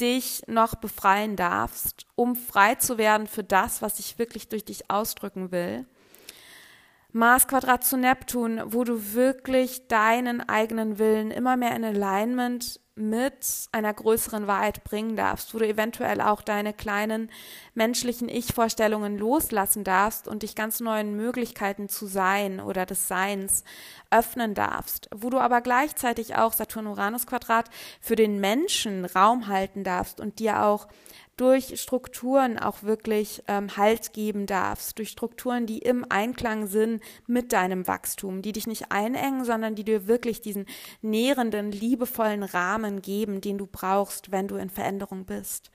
[0.00, 4.90] dich noch befreien darfst, um frei zu werden für das, was ich wirklich durch dich
[4.90, 5.86] ausdrücken will.
[7.12, 13.68] Mars Quadrat zu Neptun, wo du wirklich deinen eigenen Willen immer mehr in Alignment mit
[13.72, 17.30] einer größeren Wahrheit bringen darfst, wo du eventuell auch deine kleinen
[17.74, 23.64] menschlichen Ich-Vorstellungen loslassen darfst und dich ganz neuen Möglichkeiten zu sein oder des Seins
[24.10, 27.68] öffnen darfst, wo du aber gleichzeitig auch Saturn-Uranus-Quadrat
[28.00, 30.88] für den Menschen Raum halten darfst und dir auch
[31.36, 37.52] durch Strukturen auch wirklich ähm, Halt geben darfst, durch Strukturen, die im Einklang sind mit
[37.52, 40.66] deinem Wachstum, die dich nicht einengen, sondern die dir wirklich diesen
[41.02, 45.70] nährenden, liebevollen Rahmen geben, den du brauchst, wenn du in Veränderung bist.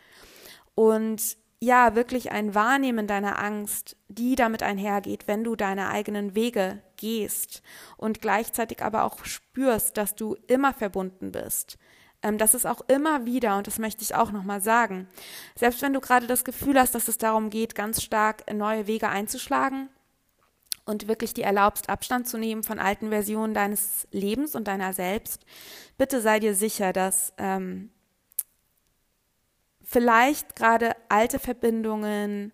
[0.74, 6.82] Und ja, wirklich ein Wahrnehmen deiner Angst, die damit einhergeht, wenn du deine eigenen Wege
[6.97, 7.62] gehst
[7.97, 11.78] und gleichzeitig aber auch spürst, dass du immer verbunden bist
[12.22, 15.07] das ist auch immer wieder, und das möchte ich auch nochmal sagen,
[15.55, 19.09] selbst wenn du gerade das Gefühl hast, dass es darum geht, ganz stark neue Wege
[19.09, 19.89] einzuschlagen
[20.86, 25.45] und wirklich dir erlaubst, Abstand zu nehmen von alten Versionen deines Lebens und deiner selbst,
[25.97, 27.89] bitte sei dir sicher, dass ähm,
[29.84, 32.53] vielleicht gerade alte Verbindungen,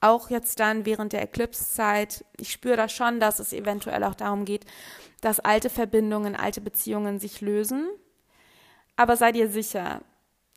[0.00, 4.46] auch jetzt dann während der Eclipse-Zeit, ich spüre da schon, dass es eventuell auch darum
[4.46, 4.64] geht,
[5.20, 7.90] dass alte Verbindungen, alte Beziehungen sich lösen
[9.00, 10.02] aber sei dir sicher,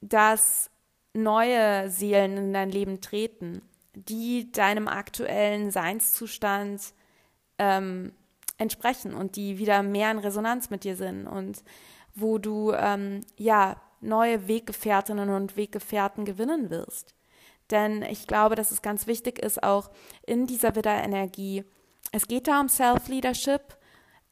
[0.02, 0.70] dass
[1.14, 3.62] neue Seelen in dein Leben treten,
[3.94, 6.94] die deinem aktuellen Seinszustand
[7.58, 8.12] ähm,
[8.58, 11.64] entsprechen und die wieder mehr in Resonanz mit dir sind und
[12.16, 17.16] wo du ähm, ja neue Weggefährtinnen und Weggefährten gewinnen wirst.
[17.72, 19.90] Denn ich glaube, dass es ganz wichtig ist, auch
[20.28, 21.64] in dieser Widder-Energie.
[22.12, 23.78] Es geht da um Self-Leadership.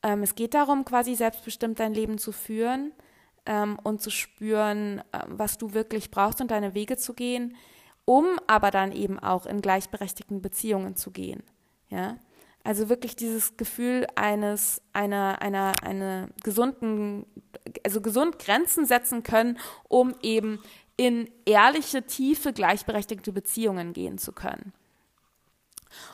[0.04, 2.92] Ähm, es geht darum, quasi selbstbestimmt dein Leben zu führen
[3.46, 7.56] ähm, und zu spüren, äh, was du wirklich brauchst und deine Wege zu gehen,
[8.06, 11.44] um aber dann eben auch in gleichberechtigten Beziehungen zu gehen.
[11.90, 12.18] Ja?
[12.64, 17.26] Also wirklich dieses Gefühl eines, einer, einer, einer gesunden,
[17.84, 20.60] also gesund Grenzen setzen können, um eben
[20.96, 24.74] in ehrliche, tiefe, gleichberechtigte Beziehungen gehen zu können.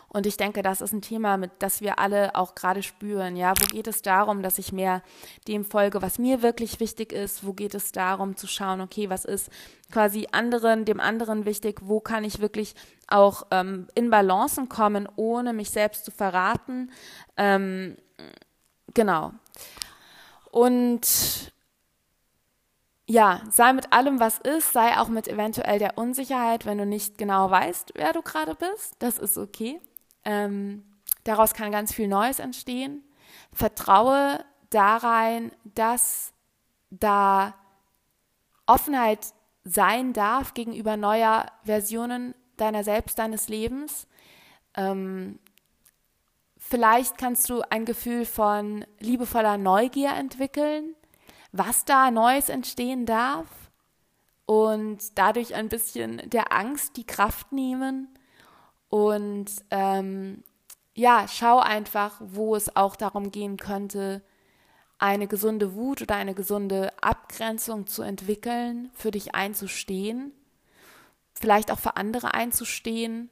[0.10, 3.36] Und ich denke, das ist ein Thema, mit das wir alle auch gerade spüren.
[3.36, 5.04] Ja, wo geht es darum, dass ich mehr
[5.48, 7.46] dem folge, was mir wirklich wichtig ist?
[7.46, 9.50] Wo geht es darum zu schauen, okay, was ist
[9.92, 11.80] quasi anderen, dem anderen wichtig?
[11.82, 12.74] Wo kann ich wirklich
[13.08, 16.90] auch ähm, in Balancen kommen, ohne mich selbst zu verraten?
[17.36, 17.98] Ähm,
[18.94, 19.34] genau.
[20.52, 21.52] Und
[23.10, 27.18] ja, sei mit allem, was ist, sei auch mit eventuell der Unsicherheit, wenn du nicht
[27.18, 28.96] genau weißt, wer du gerade bist.
[29.00, 29.82] Das ist okay.
[30.28, 30.84] Ähm,
[31.24, 33.04] daraus kann ganz viel Neues entstehen.
[33.52, 36.32] Vertraue darein, dass
[36.92, 37.56] da
[38.68, 44.08] Offenheit sein darf gegenüber neuer Versionen deiner selbst, deines Lebens.
[44.76, 45.40] Ähm,
[46.58, 50.94] vielleicht kannst du ein Gefühl von liebevoller Neugier entwickeln
[51.52, 53.48] was da Neues entstehen darf
[54.46, 58.10] und dadurch ein bisschen der Angst die Kraft nehmen
[58.90, 60.44] und ähm,
[60.94, 64.24] ja, schau einfach, wo es auch darum gehen könnte,
[65.00, 70.32] eine gesunde Wut oder eine gesunde Abgrenzung zu entwickeln, für dich einzustehen,
[71.34, 73.30] vielleicht auch für andere einzustehen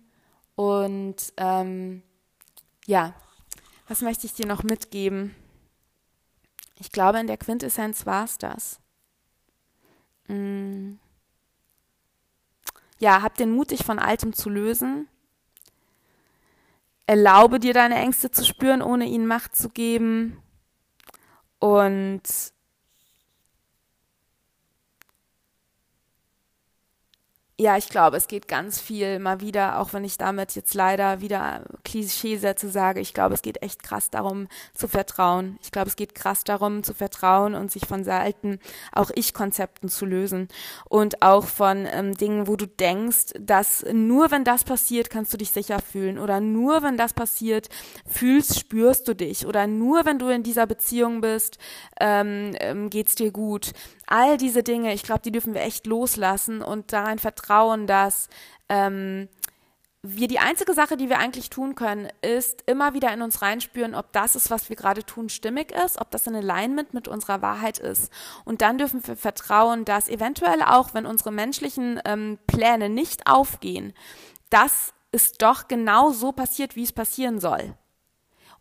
[0.56, 2.04] und ähm,
[2.86, 3.14] ja,
[3.88, 5.36] was möchte ich dir noch mitgeben?
[6.80, 8.80] Ich glaube, in der Quintessenz war es das.
[10.28, 10.94] Mm.
[12.98, 15.08] Ja, hab den Mut, dich von Altem zu lösen.
[17.08, 20.42] Erlaube dir deine Ängste zu spüren, ohne ihnen Macht zu geben.
[21.60, 22.24] Und
[27.58, 31.22] Ja, ich glaube, es geht ganz viel mal wieder, auch wenn ich damit jetzt leider
[31.22, 35.58] wieder Klischeesätze sage, ich glaube, es geht echt krass darum zu vertrauen.
[35.62, 38.60] Ich glaube, es geht krass darum zu vertrauen und sich von alten
[38.92, 40.50] auch Ich-Konzepten zu lösen
[40.90, 45.38] und auch von ähm, Dingen, wo du denkst, dass nur wenn das passiert, kannst du
[45.38, 47.70] dich sicher fühlen oder nur wenn das passiert,
[48.06, 51.58] fühlst, spürst du dich oder nur wenn du in dieser Beziehung bist,
[52.02, 53.72] ähm, ähm, geht's dir gut.
[54.08, 57.45] All diese Dinge, ich glaube, die dürfen wir echt loslassen und daran vertrauen,
[57.88, 58.30] dass
[58.70, 59.30] ähm,
[60.08, 63.96] wir die einzige Sache, die wir eigentlich tun können, ist immer wieder in uns reinspüren,
[63.96, 67.42] ob das ist, was wir gerade tun, stimmig ist, ob das in Alignment mit unserer
[67.42, 68.12] Wahrheit ist.
[68.44, 73.94] Und dann dürfen wir vertrauen, dass eventuell auch, wenn unsere menschlichen ähm, Pläne nicht aufgehen,
[74.50, 77.76] dass es doch genau so passiert, wie es passieren soll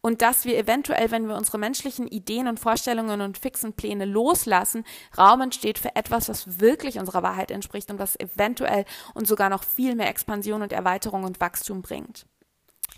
[0.04, 4.84] und dass wir eventuell, wenn wir unsere menschlichen Ideen und Vorstellungen und fixen Pläne loslassen,
[5.16, 8.84] Raum entsteht für etwas, was wirklich unserer Wahrheit entspricht und was eventuell
[9.14, 12.26] uns sogar noch viel mehr Expansion und Erweiterung und Wachstum bringt.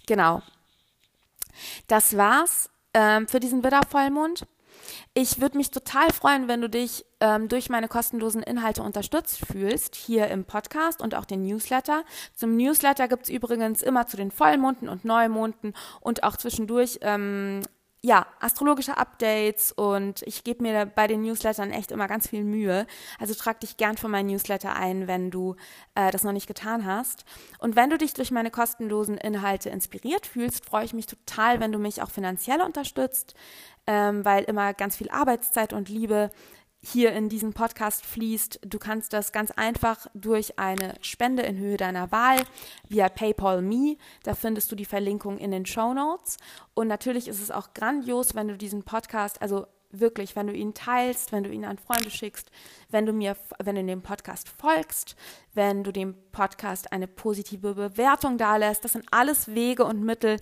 [0.09, 0.43] Genau.
[1.87, 4.45] Das war's ähm, für diesen Widdervollmond.
[5.14, 9.95] Ich würde mich total freuen, wenn du dich ähm, durch meine kostenlosen Inhalte unterstützt fühlst,
[9.95, 12.05] hier im Podcast und auch den Newsletter.
[12.34, 17.62] Zum Newsletter gibt es übrigens immer zu den Vollmonden und Neumonden und auch zwischendurch ähm,
[18.07, 22.87] ja, astrologische Updates und ich gebe mir bei den Newslettern echt immer ganz viel Mühe.
[23.18, 25.57] Also trag dich gern für meinen Newsletter ein, wenn du
[25.97, 27.24] äh, das noch nicht getan hast.
[27.59, 31.72] Und wenn du dich durch meine kostenlosen Inhalte inspiriert fühlst, freue ich mich total, wenn
[31.72, 33.34] du mich auch finanziell unterstützt
[33.87, 36.30] ähm, weil immer ganz viel Arbeitszeit und Liebe
[36.82, 38.61] hier in diesen Podcast fließt.
[38.64, 42.39] Du kannst das ganz einfach durch eine Spende in Höhe deiner Wahl
[42.89, 43.97] via PayPal Me.
[44.22, 46.37] Da findest du die Verlinkung in den Show Notes.
[46.74, 50.74] Und natürlich ist es auch grandios, wenn du diesen Podcast, also wirklich, wenn du ihn
[50.74, 52.51] teilst, wenn du ihn an Freunde schickst,
[52.91, 55.16] wenn du mir, wenn du dem Podcast folgst,
[55.55, 58.84] wenn du dem Podcast eine positive Bewertung dalässt.
[58.84, 60.39] Das sind alles Wege und Mittel,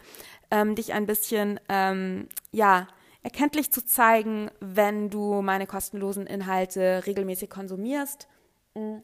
[0.50, 2.88] ähm, dich ein bisschen, ähm, ja,
[3.24, 8.28] erkenntlich zu zeigen, wenn du meine kostenlosen Inhalte regelmäßig konsumierst.
[8.74, 9.02] Und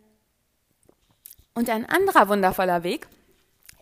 [1.69, 3.09] ein anderer wundervoller Weg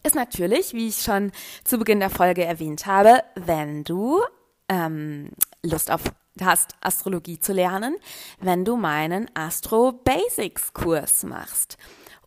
[0.05, 1.33] ist natürlich, wie ich schon
[1.65, 4.23] zu Beginn der Folge erwähnt habe, wenn du
[4.69, 5.31] ähm,
[5.63, 6.03] Lust auf
[6.41, 7.97] hast, Astrologie zu lernen,
[8.39, 11.77] wenn du meinen Astro Basics Kurs machst.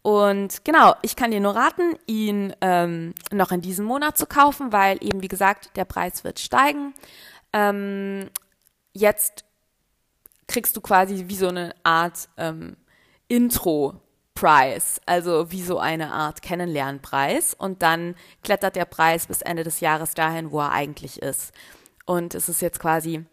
[0.02, 4.74] Und genau, ich kann dir nur raten, ihn ähm, noch in diesem Monat zu kaufen,
[4.74, 6.94] weil eben, wie gesagt, der Preis wird steigen.
[7.54, 8.30] Ähm,
[8.94, 9.46] jetzt
[10.48, 12.78] kriegst du quasi wie so eine Art ähm,
[13.28, 17.54] Intro-Preis, also wie so eine Art Kennenlernpreis.
[17.54, 21.54] Und dann klettert der Preis bis Ende des Jahres dahin, wo er eigentlich ist.
[22.06, 23.26] Und es ist jetzt quasi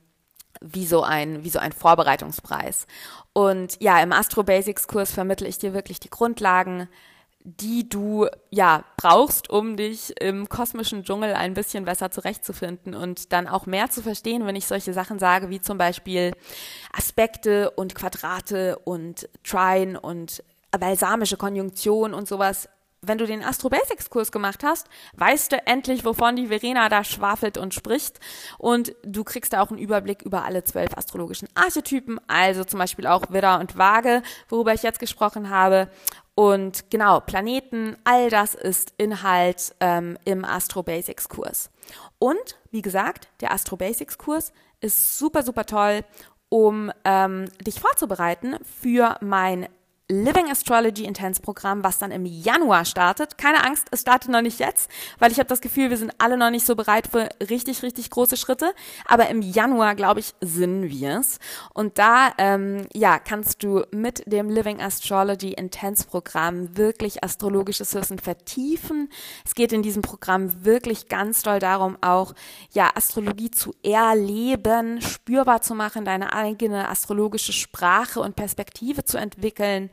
[0.61, 2.87] wie so ein, wie so ein Vorbereitungspreis.
[3.33, 6.89] Und ja, im Astro Basics Kurs vermittle ich dir wirklich die Grundlagen,
[7.57, 13.49] die du ja brauchst, um dich im kosmischen Dschungel ein bisschen besser zurechtzufinden und dann
[13.49, 16.33] auch mehr zu verstehen, wenn ich solche Sachen sage, wie zum Beispiel
[16.93, 20.43] Aspekte und Quadrate und Trine und
[20.79, 22.69] balsamische Konjunktion und sowas.
[23.01, 27.05] Wenn du den Astro Basics Kurs gemacht hast, weißt du endlich, wovon die Verena da
[27.05, 28.19] schwafelt und spricht.
[28.59, 33.07] Und du kriegst da auch einen Überblick über alle zwölf astrologischen Archetypen, also zum Beispiel
[33.07, 35.89] auch Widder und Waage, worüber ich jetzt gesprochen habe.
[36.39, 41.69] Und genau, Planeten, all das ist Inhalt ähm, im Astro Basics Kurs.
[42.21, 46.05] Und wie gesagt, der Astro Basics Kurs ist super, super toll,
[46.49, 49.69] um ähm, dich vorzubereiten für mein
[50.11, 53.37] Living Astrology Intense Programm, was dann im Januar startet.
[53.37, 56.39] Keine Angst, es startet noch nicht jetzt, weil ich habe das Gefühl, wir sind alle
[56.39, 58.73] noch nicht so bereit für richtig, richtig große Schritte.
[59.05, 61.39] Aber im Januar, glaube ich, sind wir es.
[61.75, 68.19] Und da, ähm, ja, kannst du mit dem Living Astrology Intense Programm wirklich astrologisches Wissen
[68.19, 69.11] vertiefen.
[69.45, 72.33] Es geht in diesem Programm wirklich ganz doll darum, auch,
[72.73, 79.91] ja, Astrologie zu erleben, spürbar zu machen, deine eigene astrologische Sprache und Perspektive zu entwickeln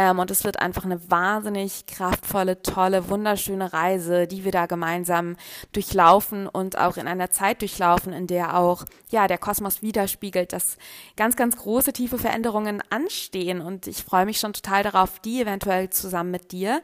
[0.00, 5.36] ähm, und es wird einfach eine wahnsinnig kraftvolle, tolle, wunderschöne Reise, die wir da gemeinsam
[5.72, 10.78] durchlaufen und auch in einer Zeit durchlaufen, in der auch, ja, der Kosmos widerspiegelt, dass
[11.16, 13.60] ganz, ganz große, tiefe Veränderungen anstehen.
[13.60, 16.80] Und ich freue mich schon total darauf, die eventuell zusammen mit dir,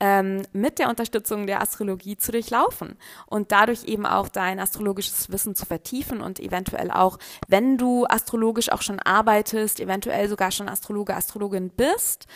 [0.00, 2.96] ähm, mit der Unterstützung der Astrologie zu durchlaufen
[3.26, 8.72] und dadurch eben auch dein astrologisches Wissen zu vertiefen und eventuell auch, wenn du astrologisch
[8.72, 12.26] auch schon arbeitest, eventuell sogar schon Astrologe, Astrologin bist,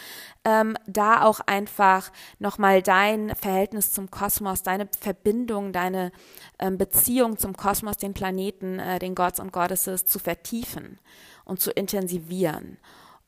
[0.45, 6.13] ähm, da auch einfach nochmal dein Verhältnis zum Kosmos, deine Verbindung, deine
[6.59, 10.99] ähm, Beziehung zum Kosmos, den Planeten, äh, den Gods und Goddesses zu vertiefen
[11.45, 12.79] und zu intensivieren.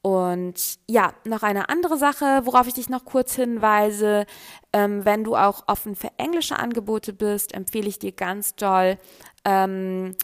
[0.03, 4.27] Und ja, noch eine andere Sache, worauf ich dich noch kurz hinweise.
[4.73, 8.99] Ähm, wenn du auch offen für englische Angebote bist, empfehle ich dir ganz doll
[9.45, 10.17] ähm,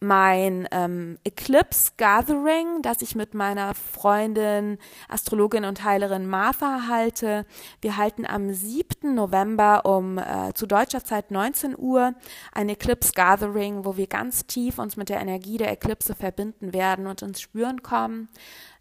[0.00, 4.78] mein ähm, Eclipse Gathering, das ich mit meiner Freundin,
[5.08, 7.44] Astrologin und Heilerin Martha halte.
[7.80, 9.14] Wir halten am 7.
[9.14, 12.14] November um äh, zu deutscher Zeit 19 Uhr
[12.52, 17.08] ein Eclipse Gathering, wo wir ganz tief uns mit der Energie der Eclipse verbinden werden
[17.08, 18.28] und ins Spüren kommen.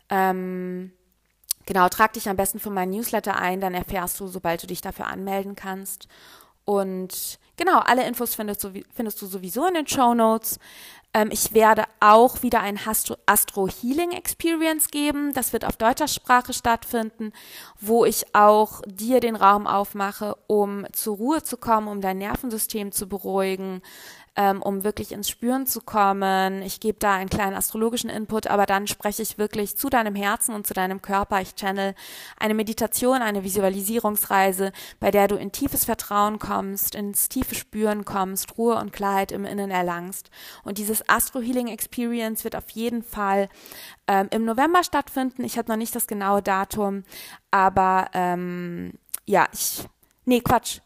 [0.10, 0.92] Ähm,
[1.66, 4.82] genau, trag dich am besten für meinen Newsletter ein, dann erfährst du, sobald du dich
[4.82, 6.08] dafür anmelden kannst.
[6.64, 10.60] Und genau, alle Infos findest du, findest du sowieso in den Show Notes.
[11.14, 15.34] Ähm, ich werde auch wieder ein Astro, Astro Healing Experience geben.
[15.34, 17.34] Das wird auf deutscher Sprache stattfinden,
[17.80, 22.92] wo ich auch dir den Raum aufmache, um zur Ruhe zu kommen, um dein Nervensystem
[22.92, 23.82] zu beruhigen,
[24.38, 26.62] ähm, um wirklich ins Spüren zu kommen.
[26.62, 30.54] Ich gebe da einen kleinen astrologischen Input, aber dann spreche ich wirklich zu deinem Herzen
[30.54, 31.42] und zu deinem Körper.
[31.42, 31.96] Ich channel
[32.40, 38.60] eine Meditation, eine Visualisierungsreise, bei der du in tiefes Vertrauen kommst, ins tiefe Spüren kommst,
[38.60, 40.30] Ruhe und Klarheit im Innen erlangst.
[40.64, 43.50] Und dieses Astro Healing Experience wird auf jeden Fall
[44.08, 45.44] ähm, im November stattfinden.
[45.44, 47.04] Ich habe noch nicht das genaue Datum,
[47.50, 48.94] aber ähm,
[49.26, 49.84] ja, ich,
[50.26, 50.80] nee, Quatsch,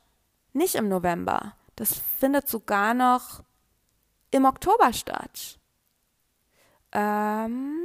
[0.54, 1.54] nicht im November.
[1.82, 3.42] Das findet sogar noch
[4.30, 5.58] im Oktober statt.
[6.92, 7.76] Ähm,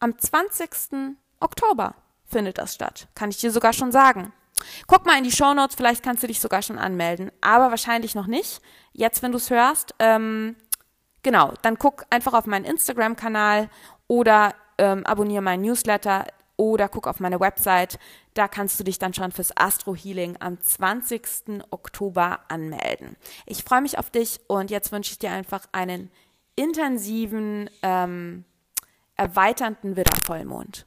[0.00, 1.16] am 20.
[1.40, 1.94] Oktober
[2.26, 3.08] findet das statt.
[3.14, 4.34] Kann ich dir sogar schon sagen.
[4.86, 7.32] Guck mal in die Show Notes, vielleicht kannst du dich sogar schon anmelden.
[7.40, 8.60] Aber wahrscheinlich noch nicht.
[8.92, 10.54] Jetzt, wenn du es hörst, ähm,
[11.22, 13.70] genau, dann guck einfach auf meinen Instagram-Kanal
[14.08, 16.26] oder ähm, abonniere meinen Newsletter
[16.56, 17.98] oder guck auf meine Website.
[18.34, 21.62] Da kannst du dich dann schon fürs Astro Healing am 20.
[21.70, 23.16] Oktober anmelden.
[23.46, 26.10] Ich freue mich auf dich und jetzt wünsche ich dir einfach einen
[26.56, 28.44] intensiven, ähm,
[29.16, 30.86] erweiternden Widdervollmond.